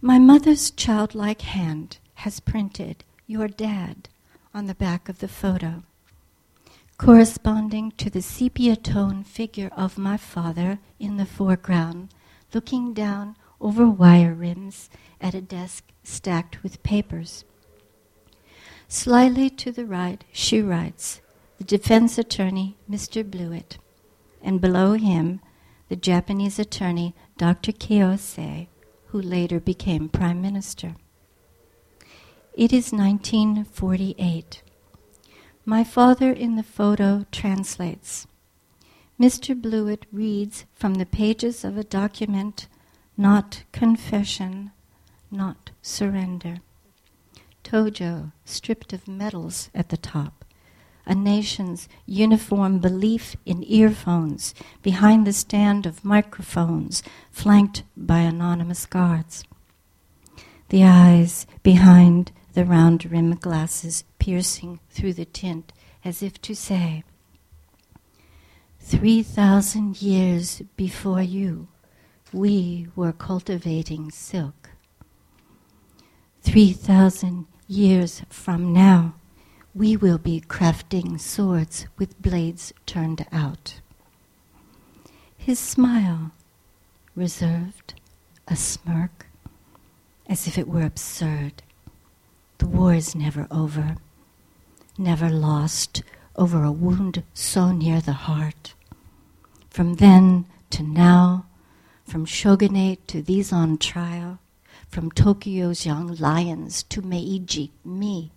My 0.00 0.18
mother's 0.18 0.70
childlike 0.70 1.40
hand 1.42 1.98
has 2.14 2.40
printed 2.40 3.04
your 3.26 3.48
dad 3.48 4.08
on 4.52 4.66
the 4.66 4.74
back 4.74 5.08
of 5.08 5.20
the 5.20 5.28
photo, 5.28 5.82
corresponding 6.98 7.92
to 7.92 8.10
the 8.10 8.22
sepia 8.22 8.76
tone 8.76 9.24
figure 9.24 9.70
of 9.76 9.98
my 9.98 10.16
father 10.16 10.78
in 10.98 11.16
the 11.16 11.26
foreground, 11.26 12.10
looking 12.52 12.92
down 12.92 13.36
over 13.60 13.88
wire 13.88 14.34
rims 14.34 14.88
at 15.20 15.34
a 15.34 15.40
desk 15.40 15.84
stacked 16.02 16.62
with 16.62 16.82
papers. 16.82 17.44
Slightly 18.88 19.50
to 19.50 19.72
the 19.72 19.84
right, 19.84 20.24
she 20.32 20.60
writes, 20.60 21.20
the 21.58 21.64
defense 21.64 22.18
attorney, 22.18 22.76
Mr. 22.88 23.28
Blewett 23.28 23.78
and 24.42 24.60
below 24.60 24.92
him, 24.92 25.40
the 25.88 25.96
Japanese 25.96 26.58
attorney 26.58 27.14
Dr. 27.36 27.72
Kiyose, 27.72 28.68
who 29.06 29.20
later 29.20 29.60
became 29.60 30.08
prime 30.08 30.40
minister. 30.40 30.94
It 32.54 32.72
is 32.72 32.92
1948. 32.92 34.62
My 35.64 35.84
father 35.84 36.32
in 36.32 36.56
the 36.56 36.62
photo 36.62 37.26
translates. 37.30 38.26
Mr. 39.20 39.60
Blewett 39.60 40.06
reads 40.12 40.64
from 40.74 40.94
the 40.94 41.06
pages 41.06 41.64
of 41.64 41.76
a 41.76 41.84
document, 41.84 42.68
not 43.18 43.64
confession, 43.72 44.70
not 45.30 45.70
surrender. 45.82 46.58
Tojo, 47.62 48.32
stripped 48.46 48.94
of 48.94 49.06
medals 49.06 49.68
at 49.74 49.90
the 49.90 49.98
top 49.98 50.44
a 51.08 51.14
nation's 51.14 51.88
uniform 52.04 52.78
belief 52.78 53.34
in 53.46 53.64
earphones 53.64 54.54
behind 54.82 55.26
the 55.26 55.32
stand 55.32 55.86
of 55.86 56.04
microphones 56.04 57.02
flanked 57.30 57.82
by 57.96 58.18
anonymous 58.18 58.84
guards. 58.84 59.42
the 60.68 60.84
eyes 60.84 61.46
behind 61.62 62.30
the 62.52 62.64
round 62.64 63.10
rim 63.10 63.34
glasses 63.34 64.04
piercing 64.18 64.78
through 64.90 65.14
the 65.14 65.24
tint 65.24 65.72
as 66.04 66.22
if 66.22 66.40
to 66.42 66.54
say, 66.54 67.02
Three 68.80 69.22
thousand 69.22 70.00
years 70.02 70.62
before 70.76 71.22
you, 71.22 71.68
we 72.32 72.88
were 72.94 73.12
cultivating 73.12 74.10
silk. 74.10 74.70
Three 76.42 76.72
thousand 76.72 77.46
years 77.66 78.22
from 78.28 78.72
now, 78.72 79.14
we 79.74 79.96
will 79.96 80.18
be 80.18 80.40
crafting 80.40 81.20
swords 81.20 81.86
with 81.98 82.20
blades 82.20 82.72
turned 82.86 83.26
out. 83.30 83.80
His 85.36 85.58
smile, 85.58 86.32
reserved, 87.14 87.94
a 88.46 88.56
smirk, 88.56 89.26
as 90.28 90.46
if 90.46 90.58
it 90.58 90.68
were 90.68 90.82
absurd. 90.82 91.62
The 92.58 92.66
war 92.66 92.94
is 92.94 93.14
never 93.14 93.46
over, 93.50 93.96
never 94.96 95.28
lost 95.30 96.02
over 96.36 96.64
a 96.64 96.72
wound 96.72 97.22
so 97.34 97.72
near 97.72 98.00
the 98.00 98.12
heart. 98.12 98.74
From 99.70 99.94
then 99.94 100.46
to 100.70 100.82
now, 100.82 101.46
from 102.08 102.24
shogunate 102.24 103.06
to 103.06 103.20
these 103.20 103.52
on 103.52 103.76
trial, 103.76 104.38
from 104.88 105.10
Tokyo's 105.10 105.84
young 105.84 106.14
lions 106.16 106.82
to 106.84 107.02
Meiji, 107.02 107.70
me. 107.84 108.32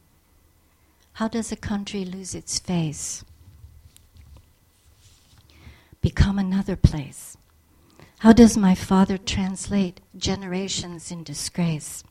How 1.14 1.30
does 1.30 1.52
a 1.52 1.56
country 1.56 2.04
lose 2.04 2.36
its 2.36 2.60
face? 2.60 3.24
Become 6.02 6.38
another 6.38 6.76
place. 6.76 7.38
How 8.20 8.34
does 8.34 8.58
my 8.58 8.76
father 8.76 9.18
translate 9.18 10.02
generations 10.18 11.10
in 11.10 11.24
disgrace? 11.24 12.04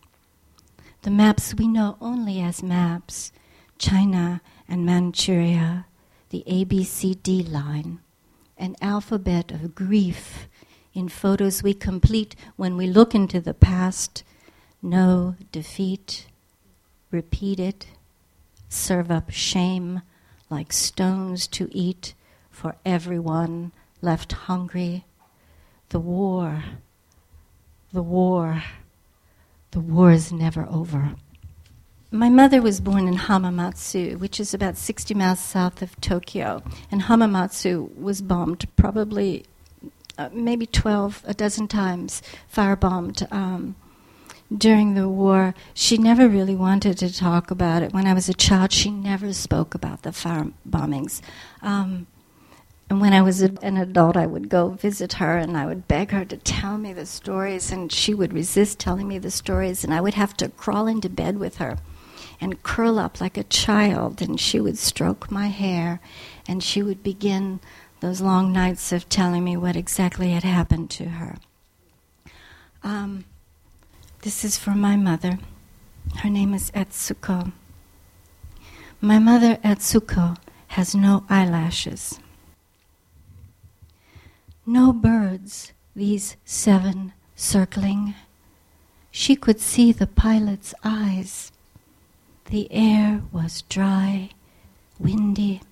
The 1.02 1.10
maps 1.10 1.54
we 1.54 1.68
know 1.68 1.98
only 2.00 2.40
as 2.40 2.62
maps 2.62 3.32
China 3.78 4.40
and 4.68 4.86
Manchuria, 4.86 5.86
the 6.30 6.42
ABCD 6.46 7.50
line, 7.50 8.00
an 8.56 8.76
alphabet 8.80 9.50
of 9.50 9.74
grief 9.74 10.48
in 10.94 11.08
photos 11.08 11.62
we 11.62 11.74
complete 11.74 12.34
when 12.56 12.76
we 12.76 12.86
look 12.86 13.14
into 13.14 13.40
the 13.40 13.54
past, 13.54 14.24
know 14.82 15.36
defeat, 15.52 16.26
repeat 17.10 17.60
it, 17.60 17.86
serve 18.68 19.10
up 19.10 19.30
shame 19.30 20.02
like 20.48 20.72
stones 20.72 21.46
to 21.46 21.68
eat 21.72 22.14
for 22.50 22.76
everyone 22.84 23.72
left 24.02 24.32
hungry 24.32 25.04
the 25.90 25.98
war, 25.98 26.62
the 27.92 28.02
war, 28.02 28.62
the 29.72 29.80
war 29.80 30.12
is 30.12 30.32
never 30.32 30.66
over. 30.70 31.14
My 32.12 32.28
mother 32.28 32.62
was 32.62 32.80
born 32.80 33.08
in 33.08 33.16
Hamamatsu, 33.16 34.18
which 34.18 34.38
is 34.40 34.54
about 34.54 34.76
60 34.76 35.14
miles 35.14 35.40
south 35.40 35.82
of 35.82 36.00
Tokyo. 36.00 36.62
And 36.90 37.02
Hamamatsu 37.02 37.96
was 37.96 38.22
bombed 38.22 38.66
probably 38.76 39.44
uh, 40.18 40.28
maybe 40.32 40.66
12, 40.66 41.24
a 41.26 41.34
dozen 41.34 41.68
times, 41.68 42.22
firebombed 42.52 43.30
um, 43.32 43.76
during 44.56 44.94
the 44.94 45.08
war. 45.08 45.54
She 45.74 45.98
never 45.98 46.28
really 46.28 46.56
wanted 46.56 46.98
to 46.98 47.14
talk 47.14 47.50
about 47.50 47.82
it. 47.82 47.92
When 47.92 48.06
I 48.06 48.14
was 48.14 48.28
a 48.28 48.34
child, 48.34 48.72
she 48.72 48.90
never 48.90 49.32
spoke 49.32 49.74
about 49.74 50.02
the 50.02 50.12
fire 50.12 50.48
bombings. 50.68 51.20
Um, 51.62 52.06
and 52.88 53.00
when 53.00 53.12
I 53.12 53.22
was 53.22 53.40
an 53.40 53.76
adult, 53.76 54.16
I 54.16 54.26
would 54.26 54.48
go 54.48 54.70
visit 54.70 55.14
her 55.14 55.38
and 55.38 55.56
I 55.56 55.64
would 55.64 55.86
beg 55.86 56.10
her 56.10 56.24
to 56.24 56.36
tell 56.36 56.76
me 56.76 56.92
the 56.92 57.06
stories, 57.06 57.70
and 57.70 57.92
she 57.92 58.14
would 58.14 58.32
resist 58.32 58.80
telling 58.80 59.06
me 59.06 59.18
the 59.18 59.30
stories, 59.30 59.84
and 59.84 59.94
I 59.94 60.00
would 60.00 60.14
have 60.14 60.36
to 60.38 60.48
crawl 60.48 60.88
into 60.88 61.08
bed 61.08 61.38
with 61.38 61.58
her 61.58 61.78
and 62.40 62.62
curl 62.64 62.98
up 62.98 63.20
like 63.20 63.36
a 63.36 63.44
child, 63.44 64.20
and 64.20 64.40
she 64.40 64.58
would 64.60 64.76
stroke 64.78 65.30
my 65.30 65.48
hair, 65.48 66.00
and 66.48 66.64
she 66.64 66.82
would 66.82 67.02
begin 67.02 67.60
those 68.00 68.20
long 68.20 68.52
nights 68.52 68.92
of 68.92 69.08
telling 69.08 69.44
me 69.44 69.56
what 69.56 69.76
exactly 69.76 70.30
had 70.30 70.44
happened 70.44 70.90
to 70.90 71.04
her. 71.04 71.36
Um, 72.82 73.24
this 74.22 74.44
is 74.44 74.58
for 74.58 74.70
my 74.70 74.96
mother. 74.96 75.38
Her 76.16 76.30
name 76.30 76.54
is 76.54 76.70
Etsuko. 76.72 77.52
My 79.00 79.18
mother, 79.18 79.56
Etsuko, 79.64 80.36
has 80.68 80.94
no 80.94 81.24
eyelashes. 81.28 82.20
No 84.66 84.92
birds, 84.92 85.72
these 85.96 86.36
seven 86.44 87.12
circling. 87.34 88.14
She 89.10 89.36
could 89.36 89.60
see 89.60 89.92
the 89.92 90.06
pilot's 90.06 90.74
eyes. 90.84 91.50
The 92.46 92.68
air 92.70 93.22
was 93.32 93.62
dry, 93.62 94.30
windy. 94.98 95.62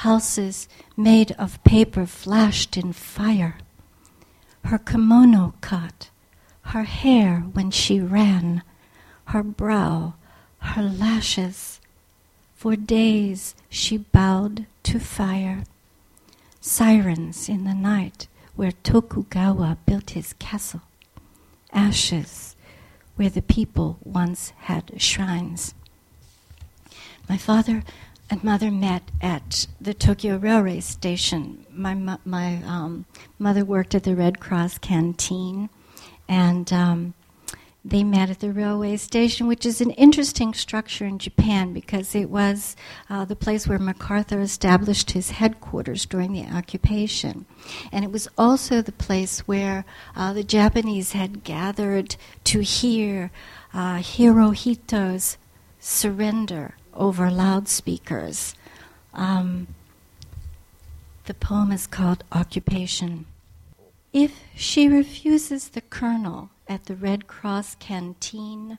Houses 0.00 0.68
made 0.94 1.32
of 1.32 1.62
paper 1.64 2.04
flashed 2.04 2.76
in 2.76 2.92
fire. 2.92 3.56
Her 4.64 4.78
kimono 4.78 5.54
caught, 5.62 6.10
her 6.62 6.82
hair 6.84 7.40
when 7.52 7.70
she 7.70 7.98
ran, 8.00 8.62
her 9.26 9.42
brow, 9.42 10.14
her 10.58 10.82
lashes. 10.82 11.80
For 12.54 12.76
days 12.76 13.54
she 13.70 13.96
bowed 13.96 14.66
to 14.82 15.00
fire 15.00 15.64
sirens 16.60 17.48
in 17.48 17.64
the 17.64 17.74
night 17.74 18.28
where 18.54 18.72
Tokugawa 18.72 19.78
built 19.86 20.10
his 20.10 20.34
castle, 20.34 20.82
ashes 21.72 22.54
where 23.14 23.30
the 23.30 23.40
people 23.40 23.98
once 24.04 24.52
had 24.58 25.00
shrines. 25.00 25.74
My 27.28 27.38
father 27.38 27.82
and 28.28 28.42
mother 28.42 28.70
met 28.70 29.02
at 29.20 29.66
the 29.80 29.94
Tokyo 29.94 30.36
Railway 30.36 30.80
Station. 30.80 31.64
My, 31.70 31.94
my 32.24 32.56
um, 32.64 33.06
mother 33.38 33.64
worked 33.64 33.94
at 33.94 34.04
the 34.04 34.16
Red 34.16 34.40
Cross 34.40 34.78
canteen, 34.78 35.70
and 36.28 36.72
um, 36.72 37.14
they 37.86 38.02
met 38.02 38.30
at 38.30 38.40
the 38.40 38.52
railway 38.52 38.96
station, 38.96 39.46
which 39.46 39.64
is 39.64 39.80
an 39.80 39.92
interesting 39.92 40.52
structure 40.54 41.04
in 41.04 41.20
Japan 41.20 41.72
because 41.72 42.16
it 42.16 42.28
was 42.28 42.74
uh, 43.08 43.24
the 43.24 43.36
place 43.36 43.68
where 43.68 43.78
MacArthur 43.78 44.40
established 44.40 45.12
his 45.12 45.30
headquarters 45.30 46.04
during 46.04 46.32
the 46.32 46.46
occupation. 46.46 47.46
And 47.92 48.04
it 48.04 48.10
was 48.10 48.26
also 48.36 48.82
the 48.82 48.90
place 48.90 49.40
where 49.40 49.84
uh, 50.16 50.32
the 50.32 50.42
Japanese 50.42 51.12
had 51.12 51.44
gathered 51.44 52.16
to 52.44 52.60
hear 52.60 53.30
uh, 53.72 53.98
Hirohito's 53.98 55.38
surrender 55.78 56.74
over 56.96 57.30
loudspeakers. 57.30 58.54
Um, 59.14 59.68
the 61.24 61.34
poem 61.34 61.72
is 61.72 61.86
called 61.86 62.24
Occupation. 62.32 63.26
If 64.12 64.40
she 64.54 64.88
refuses 64.88 65.68
the 65.68 65.80
colonel, 65.80 66.50
at 66.68 66.86
the 66.86 66.96
Red 66.96 67.26
Cross 67.26 67.76
canteen, 67.76 68.78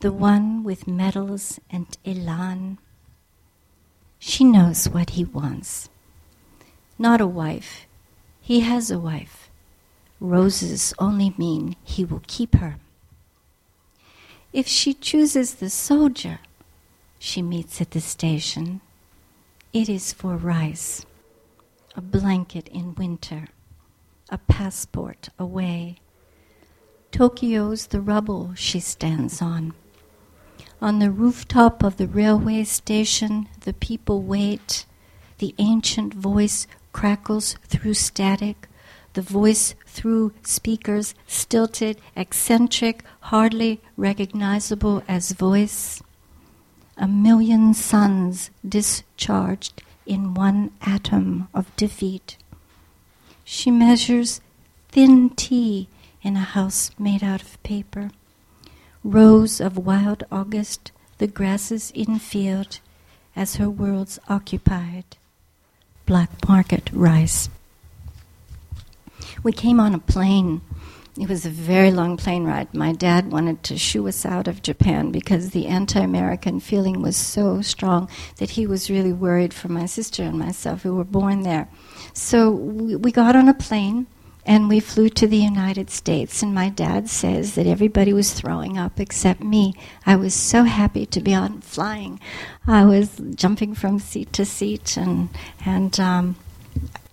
the 0.00 0.12
one 0.12 0.64
with 0.64 0.88
medals 0.88 1.60
and 1.70 1.86
elan. 2.04 2.78
She 4.18 4.44
knows 4.44 4.88
what 4.88 5.10
he 5.10 5.24
wants. 5.24 5.88
Not 6.98 7.20
a 7.20 7.26
wife. 7.26 7.86
He 8.40 8.60
has 8.60 8.90
a 8.90 8.98
wife. 8.98 9.48
Roses 10.20 10.94
only 10.98 11.34
mean 11.38 11.76
he 11.84 12.04
will 12.04 12.22
keep 12.26 12.56
her. 12.56 12.76
If 14.52 14.66
she 14.66 14.94
chooses 14.94 15.54
the 15.54 15.70
soldier 15.70 16.38
she 17.24 17.42
meets 17.42 17.80
at 17.80 17.90
the 17.92 18.00
station, 18.00 18.80
it 19.72 19.88
is 19.88 20.12
for 20.12 20.36
rice, 20.36 21.04
a 21.96 22.00
blanket 22.00 22.68
in 22.68 22.94
winter, 22.94 23.46
a 24.30 24.38
passport 24.38 25.28
away 25.38 25.98
Tokyo's 27.14 27.86
the 27.86 28.00
rubble 28.00 28.54
she 28.56 28.80
stands 28.80 29.40
on. 29.40 29.72
On 30.82 30.98
the 30.98 31.12
rooftop 31.12 31.84
of 31.84 31.96
the 31.96 32.08
railway 32.08 32.64
station, 32.64 33.48
the 33.60 33.72
people 33.72 34.20
wait. 34.22 34.84
The 35.38 35.54
ancient 35.58 36.12
voice 36.12 36.66
crackles 36.92 37.54
through 37.68 37.94
static, 37.94 38.68
the 39.12 39.22
voice 39.22 39.76
through 39.86 40.32
speakers, 40.42 41.14
stilted, 41.28 42.00
eccentric, 42.16 43.04
hardly 43.20 43.80
recognizable 43.96 45.04
as 45.06 45.30
voice. 45.30 46.02
A 46.96 47.08
million 47.08 47.74
suns 47.74 48.50
discharged 48.66 49.82
in 50.06 50.34
one 50.34 50.70
atom 50.80 51.48
of 51.52 51.74
defeat. 51.76 52.36
She 53.44 53.70
measures 53.70 54.40
thin 54.90 55.30
tea 55.30 55.88
in 56.22 56.36
a 56.36 56.40
house 56.40 56.90
made 56.98 57.24
out 57.24 57.42
of 57.42 57.62
paper. 57.62 58.10
Rows 59.02 59.60
of 59.60 59.76
wild 59.76 60.24
August, 60.30 60.92
the 61.18 61.26
grasses 61.26 61.90
in 61.94 62.18
field, 62.18 62.78
as 63.34 63.56
her 63.56 63.68
world's 63.68 64.18
occupied. 64.28 65.04
Black 66.06 66.48
market 66.48 66.90
rice. 66.92 67.48
We 69.42 69.52
came 69.52 69.80
on 69.80 69.94
a 69.94 69.98
plane 69.98 70.60
it 71.18 71.28
was 71.28 71.46
a 71.46 71.50
very 71.50 71.92
long 71.92 72.16
plane 72.16 72.44
ride. 72.44 72.74
My 72.74 72.92
dad 72.92 73.30
wanted 73.30 73.62
to 73.64 73.78
shoo 73.78 74.08
us 74.08 74.26
out 74.26 74.48
of 74.48 74.62
Japan 74.62 75.12
because 75.12 75.50
the 75.50 75.66
anti 75.66 76.00
American 76.00 76.58
feeling 76.58 77.02
was 77.02 77.16
so 77.16 77.62
strong 77.62 78.08
that 78.38 78.50
he 78.50 78.66
was 78.66 78.90
really 78.90 79.12
worried 79.12 79.54
for 79.54 79.68
my 79.68 79.86
sister 79.86 80.24
and 80.24 80.38
myself 80.38 80.82
who 80.82 80.96
were 80.96 81.04
born 81.04 81.42
there. 81.42 81.68
So 82.14 82.50
we, 82.50 83.12
got 83.12 83.36
on 83.36 83.48
a 83.48 83.54
plane 83.54 84.08
and 84.44 84.68
we 84.68 84.80
flew 84.80 85.08
to 85.10 85.28
the 85.28 85.36
United 85.36 85.88
States. 85.88 86.42
And 86.42 86.52
my 86.52 86.68
dad 86.68 87.08
says 87.08 87.54
that 87.54 87.66
everybody 87.68 88.12
was 88.12 88.32
throwing 88.32 88.76
up 88.76 88.98
except 88.98 89.40
me. 89.40 89.74
I 90.04 90.16
was 90.16 90.34
so 90.34 90.64
happy 90.64 91.06
to 91.06 91.20
be 91.20 91.32
on 91.32 91.60
flying. 91.60 92.18
I 92.66 92.84
was 92.84 93.20
jumping 93.36 93.74
from 93.74 94.00
seat 94.00 94.32
to 94.32 94.44
seat, 94.44 94.96
and 94.96 95.28
and 95.64 95.98
um, 96.00 96.36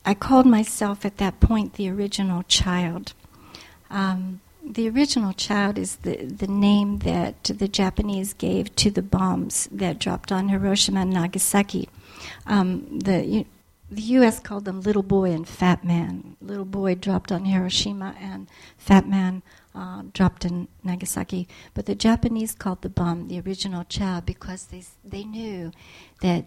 I 0.04 0.16
called 0.16 0.48
myself 0.48 1.06
at 1.06 1.18
that 1.18 1.40
point 1.40 1.74
the 1.74 1.90
original 1.90 2.42
child. 2.44 3.14
Um, 3.92 4.42
the 4.64 4.88
original 4.90 5.34
child 5.34 5.78
is 5.78 5.98
the, 5.98 6.26
the 6.26 6.48
name 6.48 7.00
that 7.00 7.44
the 7.44 7.68
Japanese 7.68 8.34
gave 8.34 8.74
to 8.78 8.90
the 8.90 9.02
bombs 9.02 9.68
that 9.72 10.00
dropped 10.00 10.32
on 10.32 10.50
Hiroshima 10.50 11.02
and 11.02 11.12
Nagasaki. 11.12 11.90
Um, 12.46 13.00
the 13.00 13.46
the 13.90 14.02
U.S. 14.04 14.40
called 14.40 14.64
them 14.64 14.80
Little 14.80 15.04
Boy 15.04 15.32
and 15.32 15.46
Fat 15.46 15.84
Man. 15.84 16.38
Little 16.42 16.64
Boy 16.64 16.96
dropped 16.96 17.30
on 17.30 17.44
Hiroshima, 17.44 18.16
and 18.22 18.48
Fat 18.78 19.06
Man 19.06 19.42
uh, 19.76 20.04
dropped 20.14 20.46
in 20.46 20.70
Nagasaki. 20.82 21.46
But 21.74 21.88
the 21.88 21.96
Japanese 21.96 22.56
called 22.56 22.84
the 22.84 22.90
bomb 22.90 23.28
the 23.28 23.42
original 23.42 23.84
child 23.84 24.26
because 24.26 24.66
they 24.68 24.84
they 25.04 25.26
knew 25.26 25.72
that 26.22 26.46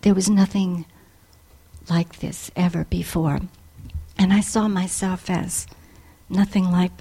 there 0.00 0.14
was 0.14 0.28
nothing 0.28 0.86
like 1.88 2.18
this 2.18 2.50
ever 2.56 2.84
before, 2.84 3.40
and 4.18 4.32
I 4.32 4.40
saw 4.40 4.66
myself 4.66 5.30
as 5.30 5.68
nothing 6.34 6.70
like 6.70 6.92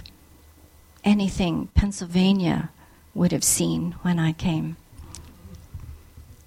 anything 1.03 1.67
Pennsylvania 1.73 2.69
would 3.13 3.31
have 3.31 3.43
seen 3.43 3.93
when 4.03 4.19
I 4.19 4.31
came. 4.31 4.77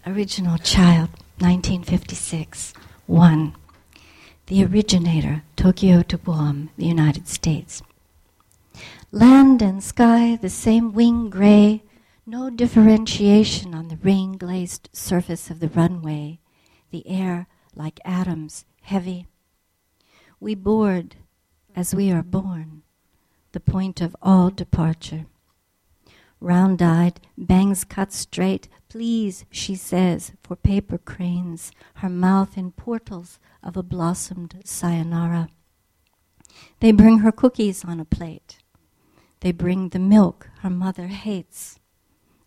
Original 0.06 0.56
child, 0.58 1.10
1956. 1.38 2.72
1. 3.06 3.54
The 4.46 4.64
originator, 4.64 5.42
Tokyo 5.56 6.02
to 6.02 6.16
Guam, 6.16 6.70
the 6.76 6.86
United 6.86 7.28
States. 7.28 7.82
Land 9.10 9.62
and 9.62 9.82
sky, 9.82 10.36
the 10.40 10.48
same 10.48 10.92
wing 10.92 11.28
gray, 11.28 11.82
no 12.24 12.50
differentiation 12.50 13.74
on 13.74 13.88
the 13.88 13.98
rain 14.02 14.36
glazed 14.36 14.88
surface 14.92 15.50
of 15.50 15.60
the 15.60 15.68
runway, 15.68 16.38
the 16.90 17.06
air 17.08 17.46
like 17.74 18.00
atoms, 18.04 18.64
heavy. 18.82 19.26
We 20.40 20.54
board 20.54 21.16
as 21.76 21.94
we 21.94 22.10
are 22.10 22.22
born, 22.22 22.82
the 23.52 23.60
point 23.60 24.00
of 24.00 24.16
all 24.20 24.50
departure. 24.50 25.26
Round 26.40 26.82
eyed, 26.82 27.20
bangs 27.38 27.84
cut 27.84 28.12
straight, 28.12 28.68
Please, 28.88 29.44
she 29.50 29.74
says, 29.74 30.32
for 30.42 30.56
paper 30.56 30.96
cranes, 30.96 31.70
her 31.96 32.08
mouth 32.08 32.56
in 32.56 32.72
portals 32.72 33.38
of 33.62 33.76
a 33.76 33.82
blossomed 33.82 34.62
sayonara. 34.64 35.48
They 36.80 36.92
bring 36.92 37.18
her 37.18 37.32
cookies 37.32 37.84
on 37.84 38.00
a 38.00 38.04
plate. 38.04 38.58
They 39.40 39.52
bring 39.52 39.90
the 39.90 39.98
milk 39.98 40.48
her 40.60 40.70
mother 40.70 41.08
hates, 41.08 41.78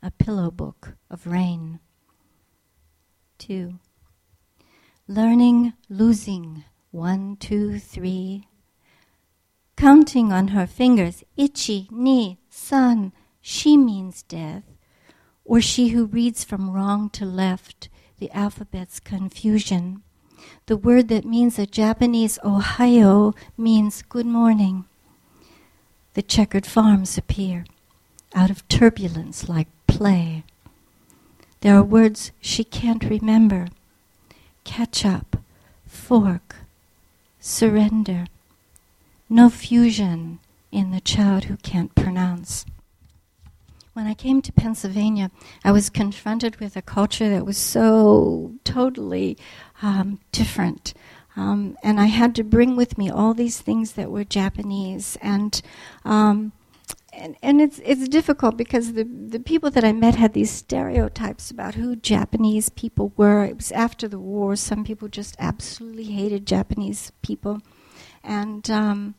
a 0.01 0.09
pillow 0.09 0.49
book 0.49 0.93
of 1.11 1.27
rain. 1.27 1.79
2. 3.37 3.77
Learning, 5.07 5.73
losing, 5.87 6.63
one, 6.91 7.37
two, 7.37 7.77
three. 7.77 8.48
Counting 9.79 10.33
on 10.33 10.49
her 10.49 10.67
fingers, 10.67 11.23
ichi, 11.37 11.87
ni, 11.89 12.37
san, 12.49 13.13
she 13.39 13.77
means 13.77 14.23
death 14.23 14.63
or 15.45 15.61
she 15.61 15.87
who 15.87 16.05
reads 16.05 16.43
from 16.43 16.69
wrong 16.69 17.09
to 17.11 17.23
left, 17.23 17.87
the 18.17 18.29
alphabet's 18.31 18.99
confusion. 18.99 20.01
The 20.65 20.75
word 20.75 21.07
that 21.07 21.23
means 21.23 21.57
a 21.57 21.65
Japanese 21.65 22.37
Ohio 22.43 23.33
means 23.57 24.01
good 24.01 24.25
morning. 24.25 24.83
The 26.13 26.23
checkered 26.23 26.65
farms 26.65 27.17
appear 27.17 27.63
out 28.35 28.49
of 28.49 28.67
turbulence 28.67 29.47
like 29.47 29.69
play. 29.87 30.43
There 31.61 31.77
are 31.77 31.83
words 31.83 32.33
she 32.41 32.65
can't 32.65 33.05
remember 33.05 33.69
catch 34.65 35.05
up, 35.05 35.37
fork, 35.87 36.57
surrender. 37.39 38.25
No 39.29 39.49
fusion 39.49 40.39
in 40.71 40.89
the 40.89 40.99
child 40.99 41.45
who 41.45 41.57
can't 41.57 41.93
pronounce. 41.93 42.65
When 43.93 44.07
I 44.07 44.15
came 44.15 44.41
to 44.41 44.51
Pennsylvania, 44.51 45.29
I 45.63 45.71
was 45.71 45.89
confronted 45.89 46.59
with 46.59 46.75
a 46.75 46.81
culture 46.81 47.29
that 47.29 47.45
was 47.45 47.57
so 47.57 48.53
totally 48.63 49.37
um, 49.83 50.19
different. 50.31 50.93
Um, 51.35 51.77
and 51.83 51.99
I 51.99 52.05
had 52.05 52.33
to 52.35 52.43
bring 52.43 52.75
with 52.75 52.97
me 52.97 53.09
all 53.09 53.33
these 53.33 53.61
things 53.61 53.91
that 53.93 54.09
were 54.09 54.23
Japanese. 54.23 55.15
And, 55.21 55.61
um, 56.05 56.53
and, 57.13 57.35
and 57.43 57.61
it's, 57.61 57.79
it's 57.85 58.07
difficult 58.07 58.57
because 58.57 58.93
the, 58.93 59.03
the 59.03 59.39
people 59.39 59.69
that 59.71 59.83
I 59.83 59.93
met 59.93 60.15
had 60.15 60.33
these 60.33 60.51
stereotypes 60.51 61.51
about 61.51 61.75
who 61.75 61.95
Japanese 61.95 62.69
people 62.69 63.13
were. 63.15 63.45
It 63.45 63.57
was 63.57 63.71
after 63.73 64.07
the 64.07 64.19
war. 64.19 64.55
Some 64.55 64.83
people 64.83 65.07
just 65.07 65.35
absolutely 65.37 66.05
hated 66.05 66.47
Japanese 66.47 67.11
people. 67.21 67.61
And 68.23 68.69
um, 68.69 69.15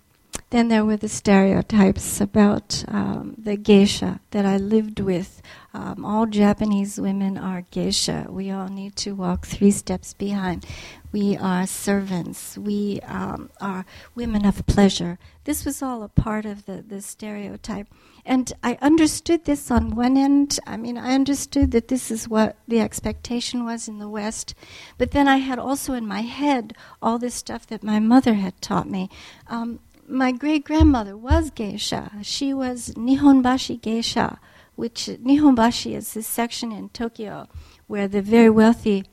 then 0.51 0.69
there 0.69 0.85
were 0.85 0.97
the 0.97 1.09
stereotypes 1.09 2.21
about 2.21 2.85
um, 2.89 3.35
the 3.39 3.57
geisha 3.57 4.21
that 4.33 4.45
I 4.45 4.57
lived 4.57 4.99
with. 4.99 5.41
Um, 5.73 6.05
all 6.05 6.27
Japanese 6.27 7.01
women 7.01 7.39
are 7.39 7.63
geisha. 7.71 8.27
We 8.29 8.51
all 8.51 8.69
need 8.69 8.97
to 8.97 9.13
walk 9.13 9.47
three 9.47 9.71
steps 9.71 10.13
behind. 10.13 10.67
We 11.13 11.37
are 11.37 11.67
servants. 11.67 12.59
We 12.59 13.01
um, 13.03 13.51
are 13.61 13.85
women 14.17 14.45
of 14.45 14.67
pleasure. 14.67 15.19
This 15.45 15.65
was 15.65 15.83
all 15.83 16.03
a 16.03 16.09
part 16.09 16.45
of 16.45 16.67
the, 16.67 16.83
the 16.83 17.01
stereotype. 17.01 17.87
And 18.25 18.53
I 18.63 18.77
understood 18.83 19.45
this 19.45 19.71
on 19.71 19.95
one 19.95 20.17
end. 20.17 20.59
I 20.67 20.77
mean, 20.77 20.99
I 20.99 21.15
understood 21.15 21.71
that 21.71 21.89
this 21.89 22.11
is 22.11 22.29
what 22.29 22.57
the 22.67 22.81
expectation 22.81 23.65
was 23.65 23.87
in 23.87 23.99
the 23.99 24.09
West. 24.09 24.55
But 24.99 25.13
then 25.13 25.29
I 25.29 25.37
had 25.37 25.59
also 25.61 25.95
in 25.95 26.07
my 26.07 26.23
head 26.23 26.75
all 27.01 27.19
this 27.19 27.35
stuff 27.37 27.67
that 27.69 27.85
my 27.85 28.01
mother 28.01 28.35
had 28.35 28.61
taught 28.61 28.89
me. 28.89 29.09
Um, 29.47 29.79
my 30.11 30.33
great 30.33 30.65
grandmother 30.65 31.17
was 31.17 31.51
geisha. 31.51 32.11
She 32.23 32.53
was 32.53 32.91
Nihonbashi 32.97 33.81
geisha, 33.81 34.39
which 34.75 35.07
Nihonbashi 35.07 35.95
is 35.97 36.15
this 36.15 36.27
section 36.27 36.73
in 36.73 36.89
Tokyo 36.91 37.49
where 37.87 38.09
the 38.09 38.21
very 38.21 38.51
wealthy 38.51 39.05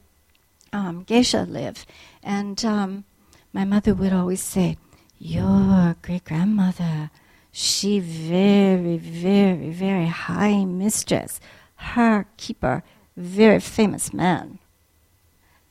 um, 0.74 1.04
geisha 1.04 1.44
live. 1.44 1.86
And 2.24 2.64
um, 2.66 3.06
my 3.54 3.64
mother 3.64 3.94
would 3.94 4.14
always 4.14 4.42
say, 4.42 4.78
Your 5.20 5.96
great 6.02 6.26
grandmother, 6.26 7.12
she 7.52 8.00
very, 8.00 8.98
very, 8.98 9.70
very 9.70 10.08
high 10.08 10.66
mistress. 10.66 11.40
Her 11.76 12.26
keeper, 12.38 12.84
very 13.16 13.60
famous 13.60 14.14
man. 14.14 14.60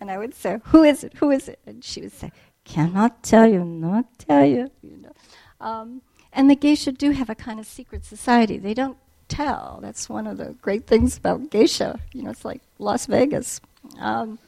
And 0.01 0.11
I 0.11 0.19
would 0.19 0.35
say, 0.35 0.61
Who 0.67 0.85
is 0.85 1.03
it? 1.03 1.15
Who 1.19 1.31
is 1.31 1.49
it? 1.49 1.59
And 1.67 1.83
she 1.85 2.03
would 2.03 2.13
say, 2.13 2.31
Cannot 2.67 3.23
tell 3.23 3.47
you, 3.47 3.65
not 3.65 4.19
tell 4.19 4.45
you. 4.45 4.71
you 4.83 4.99
know. 4.99 5.13
Um, 5.61 6.03
and 6.33 6.51
the 6.51 6.57
geisha 6.57 6.93
do 6.93 7.13
have 7.13 7.31
a 7.31 7.35
kind 7.35 7.59
of 7.59 7.67
secret 7.67 8.05
society. 8.05 8.59
They 8.59 8.75
don't 8.75 8.99
tell. 9.29 9.79
That's 9.81 10.09
one 10.09 10.27
of 10.27 10.37
the 10.37 10.57
great 10.61 10.87
things 10.87 11.17
about 11.17 11.51
geisha. 11.51 12.01
You 12.13 12.25
know, 12.25 12.31
it's 12.31 12.45
like 12.45 12.61
Las 12.79 13.07
Vegas. 13.07 13.61
Um, 14.01 14.39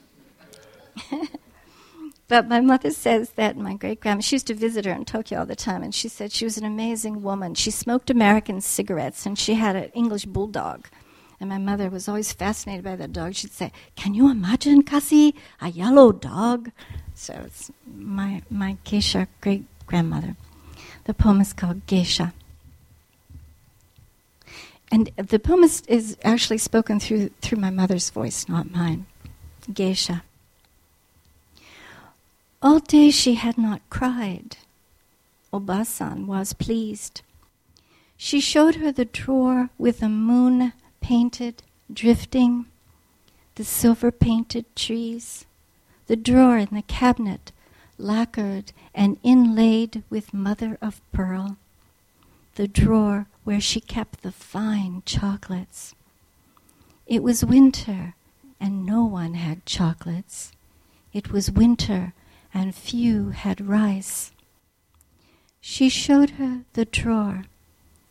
but 2.29 2.49
my 2.49 2.61
mother 2.61 2.91
says 2.91 3.31
that 3.31 3.57
my 3.57 3.75
great 3.75 4.01
grandma, 4.01 4.21
she 4.21 4.35
used 4.35 4.49
to 4.49 4.55
visit 4.55 4.85
her 4.85 4.93
in 4.93 5.05
Tokyo 5.05 5.41
all 5.41 5.47
the 5.47 5.57
time, 5.57 5.83
and 5.83 5.95
she 5.95 6.09
said 6.09 6.33
she 6.33 6.45
was 6.45 6.59
an 6.59 6.65
amazing 6.65 7.23
woman. 7.23 7.55
She 7.55 7.71
smoked 7.71 8.11
American 8.11 8.61
cigarettes, 8.61 9.25
and 9.27 9.39
she 9.39 9.55
had 9.55 9.77
an 9.77 9.91
English 9.95 10.27
bulldog. 10.27 10.89
And 11.41 11.49
my 11.49 11.59
mother 11.59 11.89
was 11.89 12.09
always 12.09 12.33
fascinated 12.33 12.85
by 12.85 12.97
that 12.97 13.13
dog. 13.13 13.37
She'd 13.37 13.53
say, 13.53 13.71
Can 13.95 14.13
you 14.13 14.29
imagine, 14.29 14.83
Cassie, 14.83 15.37
a 15.61 15.69
yellow 15.69 16.11
dog? 16.11 16.73
So 17.19 17.35
it's 17.45 17.73
my, 17.85 18.43
my 18.49 18.77
geisha 18.85 19.27
great 19.41 19.65
grandmother. 19.87 20.37
The 21.05 21.13
poem 21.13 21.41
is 21.41 21.53
called 21.53 21.85
Geisha. 21.87 22.33
And 24.93 25.11
the 25.17 25.41
poem 25.41 25.65
is, 25.65 25.83
is 25.89 26.17
actually 26.23 26.59
spoken 26.59 27.01
through, 27.01 27.31
through 27.43 27.59
my 27.59 27.71
mother's 27.71 28.09
voice, 28.11 28.49
not 28.49 28.71
mine. 28.71 29.07
Geisha. 29.71 30.23
All 32.63 32.79
day 32.79 33.11
she 33.11 33.35
had 33.35 33.59
not 33.59 33.83
cried. 33.91 34.57
Obasan 35.53 36.27
was 36.27 36.53
pleased. 36.53 37.23
She 38.17 38.39
showed 38.39 38.77
her 38.77 38.93
the 38.93 39.05
drawer 39.05 39.71
with 39.77 39.99
the 40.01 40.09
moon 40.09 40.73
painted, 41.01 41.65
drifting, 41.93 42.67
the 43.57 43.65
silver 43.65 44.13
painted 44.13 44.65
trees, 44.77 45.47
the 46.09 46.17
drawer 46.17 46.59
in 46.59 46.69
the 46.73 46.83
cabinet 46.83 47.53
lacquered 47.97 48.73
and 48.95 49.19
inlaid 49.23 50.03
with 50.11 50.35
mother 50.35 50.77
of 50.83 51.01
pearl. 51.13 51.57
the 52.57 52.67
drawer 52.67 53.29
where 53.45 53.61
she 53.61 53.81
kept 53.81 54.23
the 54.23 54.33
fine 54.33 55.01
chocolates. 55.07 55.95
It 57.07 57.23
was 57.23 57.45
winter, 57.45 58.15
and 58.59 58.85
no 58.85 59.05
one 59.05 59.35
had 59.35 59.65
chocolates. 59.65 60.51
It 61.13 61.31
was 61.31 61.53
winter, 61.53 62.15
and 62.53 62.75
few 62.75 63.31
had 63.31 63.61
rice. 63.61 64.33
She 65.61 65.89
showed 65.89 66.31
her 66.31 66.65
the 66.73 66.85
drawer 66.85 67.45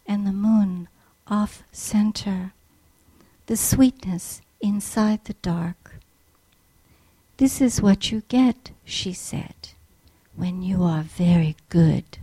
and 0.05 0.25
the 0.25 0.31
moon 0.31 0.87
off 1.27 1.63
center, 1.73 2.53
the 3.47 3.57
sweetness 3.57 4.41
inside 4.61 5.25
the 5.25 5.33
dark. 5.41 5.96
This 7.37 7.61
is 7.61 7.81
what 7.83 8.11
you 8.11 8.23
get, 8.29 8.71
she 8.83 9.13
said, 9.13 9.69
when 10.35 10.63
you 10.63 10.81
are 10.81 11.03
very 11.03 11.55
good. 11.69 12.17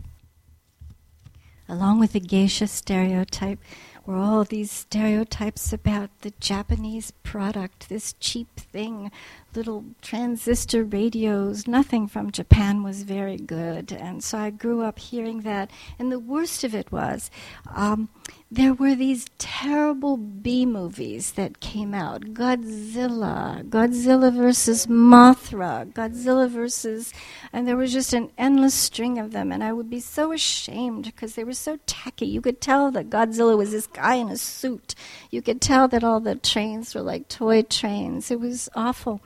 Along 1.68 2.00
with 2.00 2.12
the 2.12 2.20
geisha 2.20 2.66
stereotype, 2.66 3.60
were 4.06 4.16
all 4.16 4.44
these 4.44 4.70
stereotypes 4.70 5.72
about 5.72 6.10
the 6.20 6.32
Japanese 6.40 7.10
product, 7.22 7.88
this 7.88 8.12
cheap 8.14 8.48
thing, 8.56 9.10
little 9.54 9.84
transistor 10.02 10.84
radios. 10.84 11.66
Nothing 11.66 12.06
from 12.06 12.30
Japan 12.30 12.82
was 12.82 13.02
very 13.02 13.36
good. 13.38 13.92
And 13.92 14.22
so 14.22 14.36
I 14.38 14.50
grew 14.50 14.82
up 14.82 14.98
hearing 14.98 15.40
that. 15.42 15.70
And 15.98 16.12
the 16.12 16.18
worst 16.18 16.64
of 16.64 16.74
it 16.74 16.92
was, 16.92 17.30
um, 17.74 18.08
there 18.54 18.72
were 18.72 18.94
these 18.94 19.26
terrible 19.36 20.16
B 20.16 20.64
movies 20.64 21.32
that 21.32 21.58
came 21.58 21.92
out 21.92 22.20
Godzilla, 22.34 23.68
Godzilla 23.68 24.32
versus 24.32 24.86
Mothra, 24.86 25.92
Godzilla 25.92 26.48
versus. 26.48 27.12
And 27.52 27.66
there 27.66 27.76
was 27.76 27.92
just 27.92 28.12
an 28.12 28.30
endless 28.38 28.74
string 28.74 29.18
of 29.18 29.32
them. 29.32 29.50
And 29.50 29.64
I 29.64 29.72
would 29.72 29.90
be 29.90 29.98
so 29.98 30.30
ashamed 30.30 31.06
because 31.06 31.34
they 31.34 31.42
were 31.42 31.52
so 31.52 31.80
tacky. 31.86 32.26
You 32.26 32.40
could 32.40 32.60
tell 32.60 32.92
that 32.92 33.10
Godzilla 33.10 33.58
was 33.58 33.72
this 33.72 33.88
guy 33.88 34.14
in 34.14 34.28
a 34.28 34.36
suit. 34.36 34.94
You 35.32 35.42
could 35.42 35.60
tell 35.60 35.88
that 35.88 36.04
all 36.04 36.20
the 36.20 36.36
trains 36.36 36.94
were 36.94 37.02
like 37.02 37.26
toy 37.26 37.62
trains. 37.62 38.30
It 38.30 38.38
was 38.38 38.68
awful. 38.76 39.20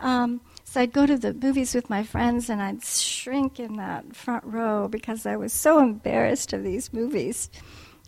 Um, 0.00 0.40
so 0.64 0.80
I'd 0.80 0.92
go 0.92 1.06
to 1.06 1.16
the 1.16 1.34
movies 1.34 1.72
with 1.72 1.88
my 1.88 2.02
friends 2.02 2.50
and 2.50 2.60
I'd 2.60 2.82
shrink 2.82 3.60
in 3.60 3.76
that 3.76 4.16
front 4.16 4.42
row 4.42 4.88
because 4.88 5.24
I 5.24 5.36
was 5.36 5.52
so 5.52 5.78
embarrassed 5.78 6.52
of 6.52 6.64
these 6.64 6.92
movies. 6.92 7.48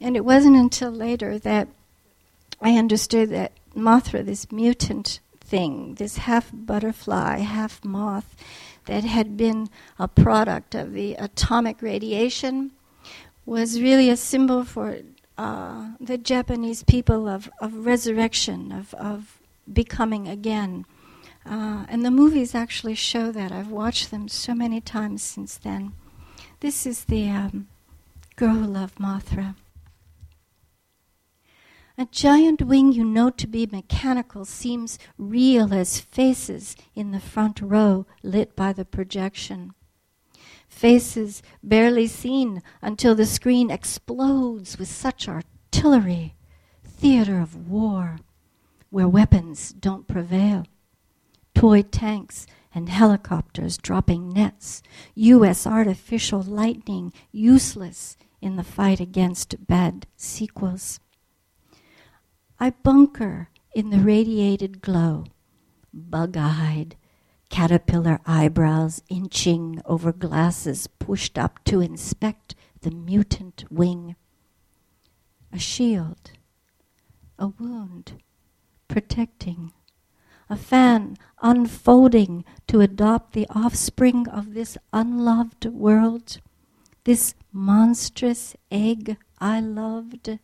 And 0.01 0.17
it 0.17 0.25
wasn't 0.25 0.57
until 0.57 0.91
later 0.91 1.39
that 1.39 1.69
I 2.61 2.79
understood 2.79 3.31
that 3.31 3.53
Mothra, 3.75 4.25
this 4.25 4.51
mutant 4.51 5.21
thing, 5.41 5.95
this 5.95 6.19
half 6.19 6.51
butterfly, 6.53 7.39
half 7.39 7.85
moth, 7.85 8.37
that 8.87 9.05
had 9.05 9.37
been 9.37 9.69
a 9.99 10.09
product 10.09 10.75
of 10.75 10.93
the 10.93 11.15
atomic 11.15 11.81
radiation, 11.81 12.73
was 13.47 13.81
really 13.81 14.11
a 14.11 14.17
symbol 14.17 14.65
for 14.65 14.99
uh, 15.37 15.91
the 16.01 16.19
Japanese 16.19 16.83
people 16.83 17.29
of, 17.29 17.51
of 17.61 17.87
resurrection, 17.87 18.73
of, 18.73 18.95
of 18.95 19.39
becoming 19.73 20.29
again. 20.29 20.87
Uh, 21.47 21.85
and 21.89 22.05
the 22.05 22.11
movies 22.11 22.55
actually 22.55 22.95
show 22.95 23.31
that. 23.33 23.53
I've 23.53 23.71
watched 23.71 24.11
them 24.11 24.29
so 24.29 24.55
many 24.55 24.81
times 24.81 25.23
since 25.23 25.57
then. 25.57 25.93
This 26.61 26.87
is 26.87 27.05
the 27.05 27.29
um, 27.29 27.69
girl 28.37 28.55
who 28.55 28.67
loved 28.67 28.99
Mothra. 28.99 29.55
A 31.97 32.07
giant 32.07 32.61
wing 32.63 32.93
you 32.93 33.05
know 33.05 33.31
to 33.31 33.47
be 33.47 33.67
mechanical 33.67 34.45
seems 34.45 34.99
real 35.17 35.73
as 35.73 36.01
faces 36.01 36.75
in 36.97 37.13
the 37.13 37.21
front 37.21 37.61
row 37.61 38.05
lit 38.25 38.57
by 38.57 38.73
the 38.73 38.85
projection. 38.85 39.75
Faces 40.69 41.41
barely 41.63 42.09
seen 42.09 42.63
until 42.83 43.15
the 43.15 43.25
screen 43.25 43.71
explodes 43.71 44.77
with 44.77 44.89
such 44.89 45.29
artillery. 45.29 46.35
Theater 46.85 47.39
of 47.39 47.69
war, 47.69 48.19
where 48.91 49.07
weapons 49.07 49.73
don't 49.73 50.09
prevail. 50.09 50.67
Toy 51.55 51.83
tanks 51.83 52.45
and 52.75 52.89
helicopters 52.89 53.79
dropping 53.79 54.33
nets. 54.33 54.83
U.S. 55.15 55.65
artificial 55.65 56.43
lightning 56.43 57.13
useless 57.31 58.17
in 58.43 58.57
the 58.57 58.65
fight 58.65 58.99
against 58.99 59.65
bad 59.69 60.09
sequels. 60.17 60.99
I 62.61 62.71
bunker 62.71 63.51
in 63.75 63.91
the 63.91 63.99
radiated 63.99 64.81
glow, 64.81 65.25
bug 65.93 66.37
eyed, 66.37 66.97
caterpillar 67.51 68.21
eyebrows 68.27 69.03
inching 69.09 69.83
over 69.85 70.13
glasses 70.13 70.87
pushed 70.87 71.37
up 71.37 71.65
to 71.65 71.81
inspect 71.81 72.55
the 72.83 72.93
mutant 72.93 73.65
wing. 73.71 74.15
A 75.53 75.59
shield, 75.59 76.33
a 77.39 77.49
wound, 77.49 78.23
protecting, 78.87 79.73
a 80.49 80.57
fan 80.57 81.17
unfolding 81.43 82.45
to 82.69 82.81
adopt 82.81 83.33
the 83.33 83.47
offspring 83.51 84.29
of 84.29 84.55
this 84.55 84.79
unloved 84.93 85.67
world, 85.67 86.41
this 87.03 87.35
monstrous 87.53 88.55
egg 88.71 89.17
I 89.41 89.61
loved 89.61 90.39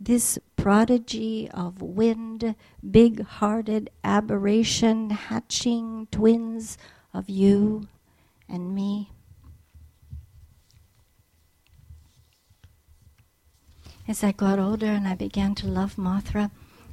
this 0.00 0.38
prodigy 0.56 1.50
of 1.52 1.82
wind, 1.82 2.54
big 2.90 3.22
hearted 3.22 3.90
aberration, 4.02 5.10
hatching 5.10 6.08
twins 6.10 6.78
of 7.12 7.28
you 7.28 7.86
and 8.48 8.74
me. 8.74 9.10
As 14.08 14.24
I 14.24 14.32
got 14.32 14.58
older 14.58 14.86
and 14.86 15.06
I 15.06 15.14
began 15.14 15.54
to 15.56 15.68
love 15.68 15.96
Mothra, 15.96 16.50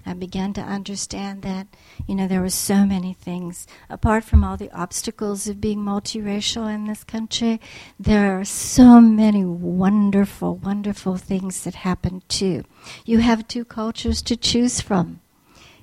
I 0.08 0.13
began 0.13 0.54
to 0.54 0.62
understand 0.62 1.41
that, 1.41 1.67
you 2.08 2.15
know, 2.15 2.28
there 2.28 2.41
were 2.41 2.50
so 2.50 2.86
many 2.86 3.13
things. 3.13 3.67
Apart 3.89 4.24
from 4.24 4.43
all 4.43 4.56
the 4.58 4.72
obstacles 4.72 5.48
of 5.48 5.60
being 5.60 5.80
multiracial 5.80 6.74
in 6.74 6.86
this 6.86 7.04
country, 7.04 7.60
there 8.00 8.39
are 8.39 8.46
so 8.46 9.02
many 9.02 9.43
wonderful, 9.43 10.56
wonderful 10.56 11.17
things 11.17 11.63
that 11.63 11.76
happen 11.76 12.24
too. 12.28 12.63
You 13.06 13.20
have 13.20 13.48
two 13.48 13.65
cultures 13.65 14.22
to 14.24 14.36
choose 14.38 14.82
from. 14.82 15.20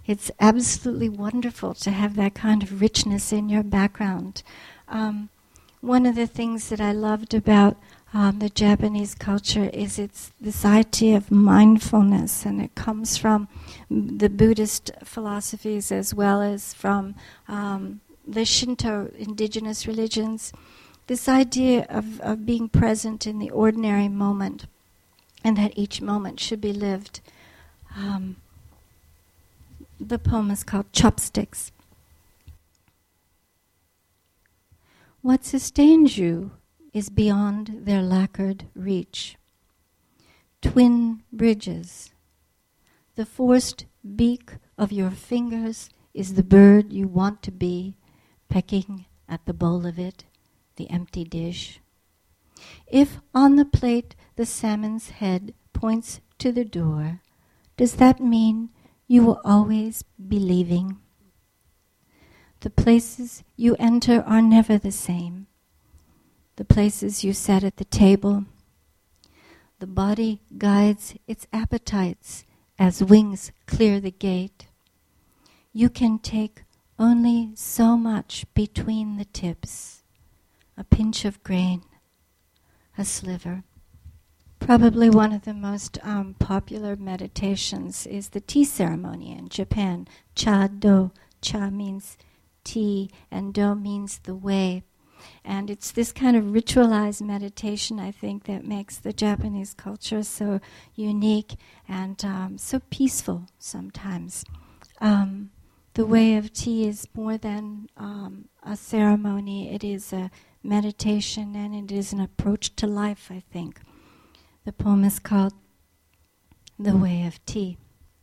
It's 0.06 0.30
absolutely 0.40 1.08
wonderful 1.08 1.74
to 1.74 1.90
have 1.90 2.16
that 2.16 2.34
kind 2.34 2.62
of 2.62 2.80
richness 2.80 3.32
in 3.32 3.48
your 3.48 3.62
background. 3.62 4.42
Um, 4.88 5.30
one 5.80 6.06
of 6.06 6.14
the 6.14 6.26
things 6.26 6.68
that 6.70 6.80
I 6.80 6.92
loved 6.92 7.34
about 7.34 7.76
um, 8.14 8.38
the 8.38 8.48
Japanese 8.48 9.12
culture 9.12 9.68
is 9.72 9.98
it's 9.98 10.31
this 10.40 10.64
idea 10.64 11.16
of 11.16 11.33
mindfulness, 11.33 12.46
and 12.46 12.62
it 12.62 12.77
comes 12.77 13.16
from 13.16 13.48
the 13.90 14.31
Buddhist 14.31 14.92
philosophies 15.03 15.90
as 15.90 16.14
well 16.14 16.40
as 16.40 16.72
from 16.72 17.16
um, 17.48 18.00
the 18.27 18.44
Shinto 18.44 19.11
indigenous 19.18 19.88
religions. 19.88 20.53
This 21.09 21.29
idea 21.29 21.87
of, 21.90 22.20
of 22.20 22.46
being 22.46 22.68
present 22.68 23.27
in 23.27 23.40
the 23.40 23.50
ordinary 23.50 24.09
moment, 24.09 24.66
and 25.42 25.57
that 25.57 25.77
each 25.77 26.00
moment 26.00 26.38
should 26.38 26.61
be 26.61 26.72
lived. 26.72 27.20
Um, 27.96 28.37
the 29.98 30.20
poem 30.20 30.53
is 30.53 30.62
called 30.62 30.92
Chopsticks. 30.92 31.72
What 35.20 35.44
sustains 35.44 36.16
you 36.16 36.53
is 36.94 37.11
beyond 37.11 37.80
their 37.83 38.00
lacquered 38.00 38.66
reach. 38.74 39.37
Twin 40.62 41.24
bridges. 41.33 42.14
The 43.16 43.26
forced 43.26 43.87
beak 44.16 44.52
of 44.78 44.92
your 44.92 45.11
fingers 45.11 45.90
is 46.14 46.35
the 46.35 46.44
bird 46.44 46.92
you 46.92 47.09
want 47.09 47.42
to 47.42 47.50
be, 47.50 47.96
pecking 48.48 49.07
at 49.28 49.44
the 49.44 49.52
bowl 49.52 49.85
of 49.85 49.98
it, 49.98 50.24
the 50.76 50.88
empty 50.88 51.24
dish. 51.24 51.80
If 52.87 53.18
on 53.35 53.57
the 53.57 53.64
plate 53.64 54.14
the 54.37 54.46
salmon's 54.46 55.11
head 55.11 55.52
points 55.72 56.20
to 56.38 56.52
the 56.52 56.64
door, 56.64 57.20
does 57.76 57.96
that 57.96 58.20
mean 58.20 58.70
you 59.09 59.24
will 59.24 59.40
always 59.44 60.04
be 60.28 60.38
leaving? 60.38 60.98
The 62.61 62.70
places 62.70 63.42
you 63.57 63.74
enter 63.80 64.22
are 64.22 64.40
never 64.40 64.78
the 64.78 64.92
same 64.92 65.48
the 66.56 66.64
places 66.64 67.24
you 67.24 67.32
set 67.32 67.64
at 67.64 67.76
the 67.76 67.84
table. 67.84 68.44
The 69.80 69.86
body 69.86 70.40
guides 70.56 71.14
its 71.26 71.46
appetites 71.52 72.44
as 72.78 73.02
wings 73.02 73.52
clear 73.66 74.00
the 74.00 74.10
gate. 74.10 74.66
You 75.72 75.88
can 75.90 76.18
take 76.18 76.62
only 76.98 77.50
so 77.54 77.96
much 77.96 78.46
between 78.54 79.16
the 79.16 79.24
tips 79.24 80.02
a 80.76 80.84
pinch 80.84 81.24
of 81.24 81.42
grain, 81.44 81.82
a 82.98 83.04
sliver. 83.04 83.62
Probably 84.58 85.10
one 85.10 85.32
of 85.32 85.42
the 85.42 85.54
most 85.54 85.98
um, 86.02 86.34
popular 86.38 86.96
meditations 86.96 88.06
is 88.06 88.30
the 88.30 88.40
tea 88.40 88.64
ceremony 88.64 89.36
in 89.36 89.48
Japan. 89.48 90.08
Cha 90.34 90.66
do. 90.66 91.12
Cha 91.40 91.70
means 91.70 92.16
tea, 92.64 93.10
and 93.30 93.52
do 93.52 93.74
means 93.74 94.18
the 94.20 94.34
way. 94.34 94.82
And 95.44 95.70
it's 95.70 95.90
this 95.90 96.12
kind 96.12 96.37
of 96.37 96.44
ritualized 96.44 97.22
meditation, 97.22 98.00
I 98.00 98.10
think, 98.10 98.44
that 98.44 98.64
makes 98.64 98.96
the 98.96 99.12
Japanese 99.12 99.74
culture 99.74 100.22
so 100.22 100.60
unique 100.94 101.54
and 101.88 102.24
um, 102.24 102.58
so 102.58 102.80
peaceful 102.90 103.46
sometimes. 103.58 104.44
Um, 105.00 105.50
the 105.94 106.06
way 106.06 106.37
of 106.37 106.52
tea 106.52 106.88
is 106.88 107.06
more 107.14 107.38
than 107.38 107.88
um, 107.96 108.48
a 108.62 108.76
ceremony, 108.76 109.72
it 109.72 109.84
is 109.84 110.12
a 110.12 110.30
meditation 110.62 111.54
and 111.54 111.74
it 111.74 111.94
is 111.94 112.12
an 112.12 112.20
approach 112.20 112.74
to 112.76 112.87
life, 112.87 113.28
I 113.30 113.42
think. 113.52 113.80
The 114.64 114.72
poem 114.72 115.04
is 115.04 115.18
called 115.18 115.52
The 116.78 116.96
Way 116.96 117.26
of 117.26 117.44
Tea. 117.44 117.76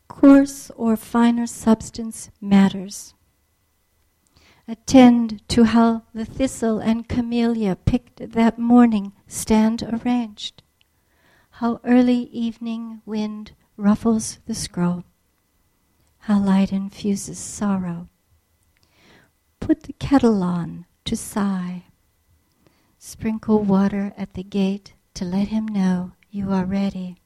Coarse 0.07 0.71
or 0.75 0.97
finer 0.97 1.45
substance 1.45 2.29
matters. 2.41 3.13
Attend 4.71 5.45
to 5.49 5.65
how 5.65 6.03
the 6.13 6.23
thistle 6.23 6.79
and 6.79 7.09
camellia 7.09 7.75
picked 7.75 8.31
that 8.31 8.57
morning 8.57 9.11
stand 9.27 9.83
arranged, 9.83 10.63
how 11.59 11.81
early 11.83 12.29
evening 12.31 13.01
wind 13.05 13.51
ruffles 13.75 14.39
the 14.45 14.55
scroll, 14.55 15.03
how 16.19 16.39
light 16.39 16.71
infuses 16.71 17.37
sorrow. 17.37 18.07
Put 19.59 19.83
the 19.83 19.91
kettle 19.91 20.41
on 20.41 20.85
to 21.03 21.17
sigh, 21.17 21.83
sprinkle 22.97 23.61
water 23.63 24.13
at 24.15 24.35
the 24.35 24.43
gate 24.43 24.93
to 25.15 25.25
let 25.25 25.49
him 25.49 25.67
know 25.67 26.13
you 26.29 26.49
are 26.49 26.63
ready. 26.63 27.17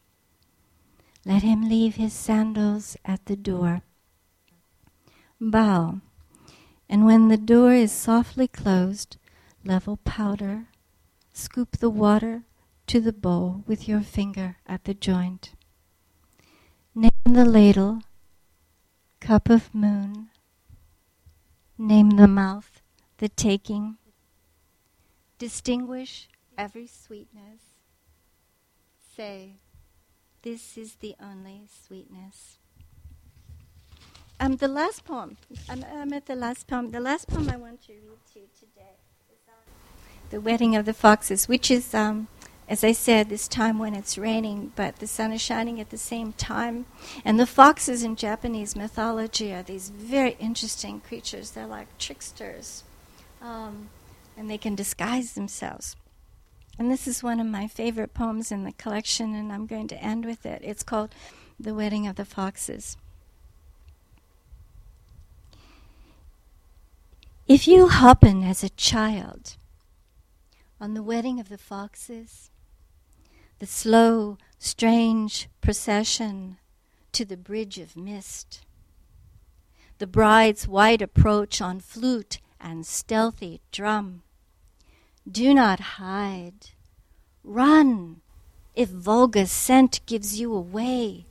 Let 1.23 1.43
him 1.43 1.69
leave 1.69 1.93
his 1.93 2.13
sandals 2.13 2.97
at 3.05 3.27
the 3.27 3.36
door. 3.36 3.84
Bow, 5.39 6.01
and 6.89 7.06
when 7.06 7.28
the 7.28 7.38
door 7.38 7.74
is 7.74 7.91
softly 7.91 8.48
closed, 8.48 9.17
level 9.63 9.98
powder, 9.98 10.65
scoop 11.34 11.78
the 11.78 11.89
water 11.89 12.43
to 12.88 13.02
the 13.02 13.13
bowl 13.13 13.63
with 13.65 13.88
your 13.88 14.02
finger 14.02 14.58
at 14.67 14.84
the 14.84 14.93
joint. 14.93 15.54
Name 16.93 17.12
the 17.26 17.45
ladle, 17.45 18.02
cup 19.19 19.50
of 19.50 19.74
moon. 19.74 20.30
Name 21.78 22.12
the 22.12 22.28
mouth, 22.28 22.82
the 23.17 23.28
taking. 23.28 23.98
Distinguish 25.38 26.30
every 26.58 26.88
sweetness. 26.88 27.62
Say, 29.15 29.58
this 30.41 30.78
is 30.78 30.95
the 30.95 31.15
only 31.19 31.67
sweetness. 31.67 32.60
Um, 34.45 34.58
the 34.58 34.67
last 34.67 35.05
poem, 35.05 35.38
I'm, 35.67 35.84
I'm, 35.91 36.13
at 36.13 36.27
the 36.27 36.36
last 36.36 36.67
poem. 36.67 36.91
The 36.91 36.99
last 36.99 37.27
poem 37.27 37.49
I 37.49 37.58
want 37.58 37.81
to 37.88 37.93
read 37.93 38.19
to 38.34 38.39
you 38.41 38.45
today 38.53 38.93
is 39.31 39.39
um, 39.47 39.55
The 40.29 40.39
Wedding 40.39 40.75
of 40.75 40.86
the 40.86 40.93
Foxes, 40.93 41.47
which 41.47 41.71
is, 41.71 41.95
um, 41.95 42.27
as 42.69 42.84
I 42.84 42.91
said, 42.91 43.29
this 43.29 43.47
time 43.47 43.79
when 43.79 43.95
it's 43.95 44.19
raining, 44.19 44.71
but 44.75 44.97
the 44.97 45.08
sun 45.08 45.31
is 45.31 45.41
shining 45.41 45.81
at 45.81 45.89
the 45.89 45.97
same 45.97 46.31
time. 46.34 46.86
And 47.25 47.39
the 47.39 47.47
foxes 47.47 48.03
in 48.03 48.15
Japanese 48.15 48.75
mythology 48.75 49.51
are 49.51 49.63
these 49.63 49.89
very 49.89 50.38
interesting 50.39 50.99
creatures. 50.99 51.49
They're 51.49 51.65
like 51.65 51.97
tricksters, 51.97 52.84
um, 53.41 53.89
and 54.38 54.47
they 54.47 54.60
can 54.60 54.75
disguise 54.75 55.34
themselves. 55.34 55.95
And 56.77 56.91
this 56.91 57.08
is 57.08 57.23
one 57.23 57.39
of 57.39 57.47
my 57.47 57.67
favorite 57.67 58.13
poems 58.13 58.51
in 58.51 58.63
the 58.63 58.73
collection, 58.73 59.34
and 59.34 59.51
I'm 59.51 59.65
going 59.65 59.88
to 59.88 60.03
end 60.03 60.23
with 60.23 60.45
it. 60.45 60.62
It's 60.63 60.84
called 60.84 61.15
The 61.60 61.73
Wedding 61.73 62.05
of 62.05 62.15
the 62.15 62.25
Foxes. 62.25 62.95
If 67.47 67.67
you 67.67 67.89
happen 67.89 68.43
as 68.43 68.63
a 68.63 68.69
child 68.69 69.58
on 70.81 70.95
the 70.95 71.03
wedding 71.03 71.39
of 71.39 71.47
the 71.47 71.60
foxes, 71.60 72.49
the 73.60 73.67
slow, 73.67 74.39
strange 74.58 75.47
procession 75.62 76.58
to 77.12 77.23
the 77.23 77.38
bridge 77.38 77.77
of 77.77 77.95
mist, 77.95 78.62
the 79.99 80.08
bride's 80.08 80.67
white 80.67 81.03
approach 81.03 81.62
on 81.62 81.81
flute 81.81 82.39
and 82.60 82.84
stealthy 82.84 83.62
drum, 83.71 84.23
do 85.31 85.53
not 85.53 85.79
hide. 86.01 86.71
Run 87.43 88.21
if 88.73 88.89
vulgar 88.89 89.45
scent 89.45 90.03
gives 90.08 90.39
you 90.39 90.51
away. 90.51 91.27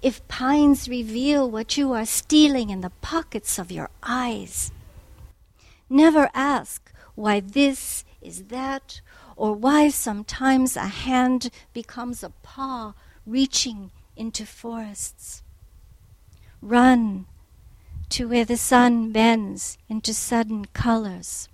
If 0.00 0.26
pines 0.28 0.88
reveal 0.88 1.50
what 1.50 1.76
you 1.76 1.92
are 1.92 2.06
stealing 2.06 2.70
in 2.70 2.80
the 2.80 2.92
pockets 3.02 3.58
of 3.58 3.70
your 3.70 3.90
eyes. 4.02 4.72
Never 5.94 6.28
ask 6.34 6.90
why 7.14 7.38
this 7.38 8.04
is 8.20 8.46
that, 8.46 9.00
or 9.36 9.52
why 9.52 9.90
sometimes 9.90 10.76
a 10.76 10.88
hand 10.88 11.50
becomes 11.72 12.24
a 12.24 12.30
paw 12.42 12.94
reaching 13.24 13.92
into 14.16 14.44
forests. 14.44 15.44
Run 16.60 17.26
to 18.08 18.26
where 18.26 18.44
the 18.44 18.56
sun 18.56 19.12
bends 19.12 19.78
into 19.88 20.12
sudden 20.12 20.64
colors 20.64 21.48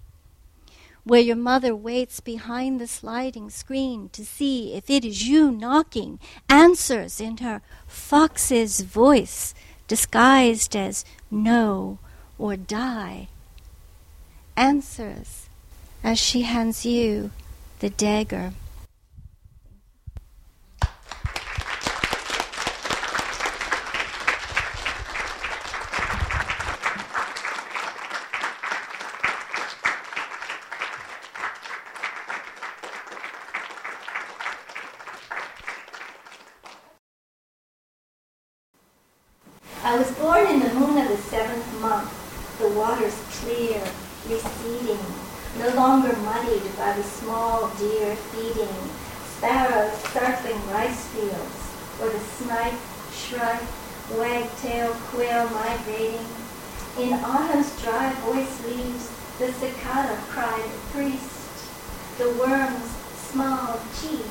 where 1.04 1.20
your 1.20 1.36
mother 1.36 1.76
waits 1.76 2.20
behind 2.20 2.80
the 2.80 2.86
sliding 2.86 3.50
screen 3.50 4.08
to 4.10 4.24
see 4.24 4.72
if 4.72 4.88
it 4.88 5.04
is 5.04 5.28
you 5.28 5.50
knocking, 5.50 6.18
answers 6.48 7.20
in 7.20 7.38
her 7.38 7.60
fox's 7.86 8.80
voice, 8.80 9.54
disguised 9.86 10.74
as 10.74 11.04
no 11.30 11.98
or 12.38 12.56
die, 12.56 13.28
answers 14.60 15.48
as 16.04 16.18
she 16.18 16.42
hands 16.42 16.84
you 16.84 17.30
the 17.78 17.88
dagger. 17.88 18.52
I 39.82 39.96
was 39.96 40.10
born 40.12 40.46
in 40.48 40.60
the 40.60 40.74
moon 40.74 40.98
of 40.98 41.08
the 41.08 41.16
seventh 41.16 41.80
month, 41.80 42.58
the 42.58 42.68
waters 42.68 43.14
clear, 43.40 43.82
receding, 44.28 44.98
no 45.58 45.68
longer 45.74 46.14
muddied 46.18 46.62
by 46.76 46.92
the 46.92 47.02
small 47.02 47.68
feeding, 48.40 48.90
sparrows 49.36 49.92
circling 50.12 50.66
rice 50.70 51.06
fields, 51.08 51.60
or 52.00 52.08
the 52.08 52.18
snipe, 52.18 52.80
shrike, 53.12 53.68
wagtail 54.16 54.92
quail 55.12 55.48
migrating. 55.50 56.26
In 56.98 57.12
autumn's 57.24 57.70
dry 57.82 58.12
voice 58.24 58.64
leaves, 58.66 59.10
the 59.38 59.52
cicada 59.52 60.16
cried 60.28 60.70
priest, 60.92 61.68
the 62.18 62.30
worm's 62.40 62.90
small 63.30 63.78
chief. 64.00 64.26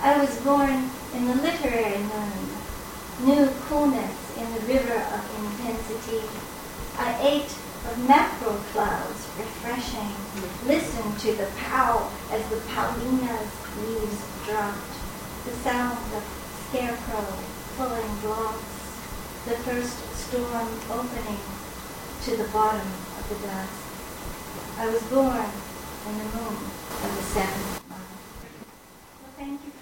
I 0.00 0.18
was 0.18 0.40
born 0.40 0.90
in 1.14 1.26
the 1.26 1.34
literary 1.36 1.98
moon, 1.98 2.48
new 3.20 3.48
coolness 3.68 4.36
in 4.36 4.52
the 4.54 4.60
river 4.72 4.96
of 4.96 5.22
intensity. 5.44 6.22
I 6.98 7.16
ate 7.20 7.54
of 7.86 8.08
mackerel 8.08 8.56
clouds, 8.72 9.28
refreshing. 9.38 10.10
Listen 10.66 11.14
to 11.16 11.32
the 11.34 11.48
pow 11.58 12.10
as 12.30 12.46
the 12.48 12.56
paulownia's 12.68 13.50
leaves 13.78 14.24
dropped. 14.46 14.94
The 15.44 15.52
sound 15.62 15.98
of 16.14 16.24
scarecrow 16.68 17.26
pulling 17.76 18.16
blocks. 18.20 18.74
The 19.44 19.56
first 19.68 19.98
storm 20.16 20.68
opening 20.90 21.40
to 22.24 22.36
the 22.36 22.48
bottom 22.48 22.88
of 23.18 23.28
the 23.28 23.46
dust. 23.46 23.84
I 24.78 24.86
was 24.86 25.02
born 25.04 25.44
in 26.08 26.18
the 26.18 26.24
moon 26.36 26.56
of 26.56 27.16
the 27.16 27.22
seventh. 27.22 27.82
Well, 27.90 29.32
thank 29.36 29.60
you 29.64 29.73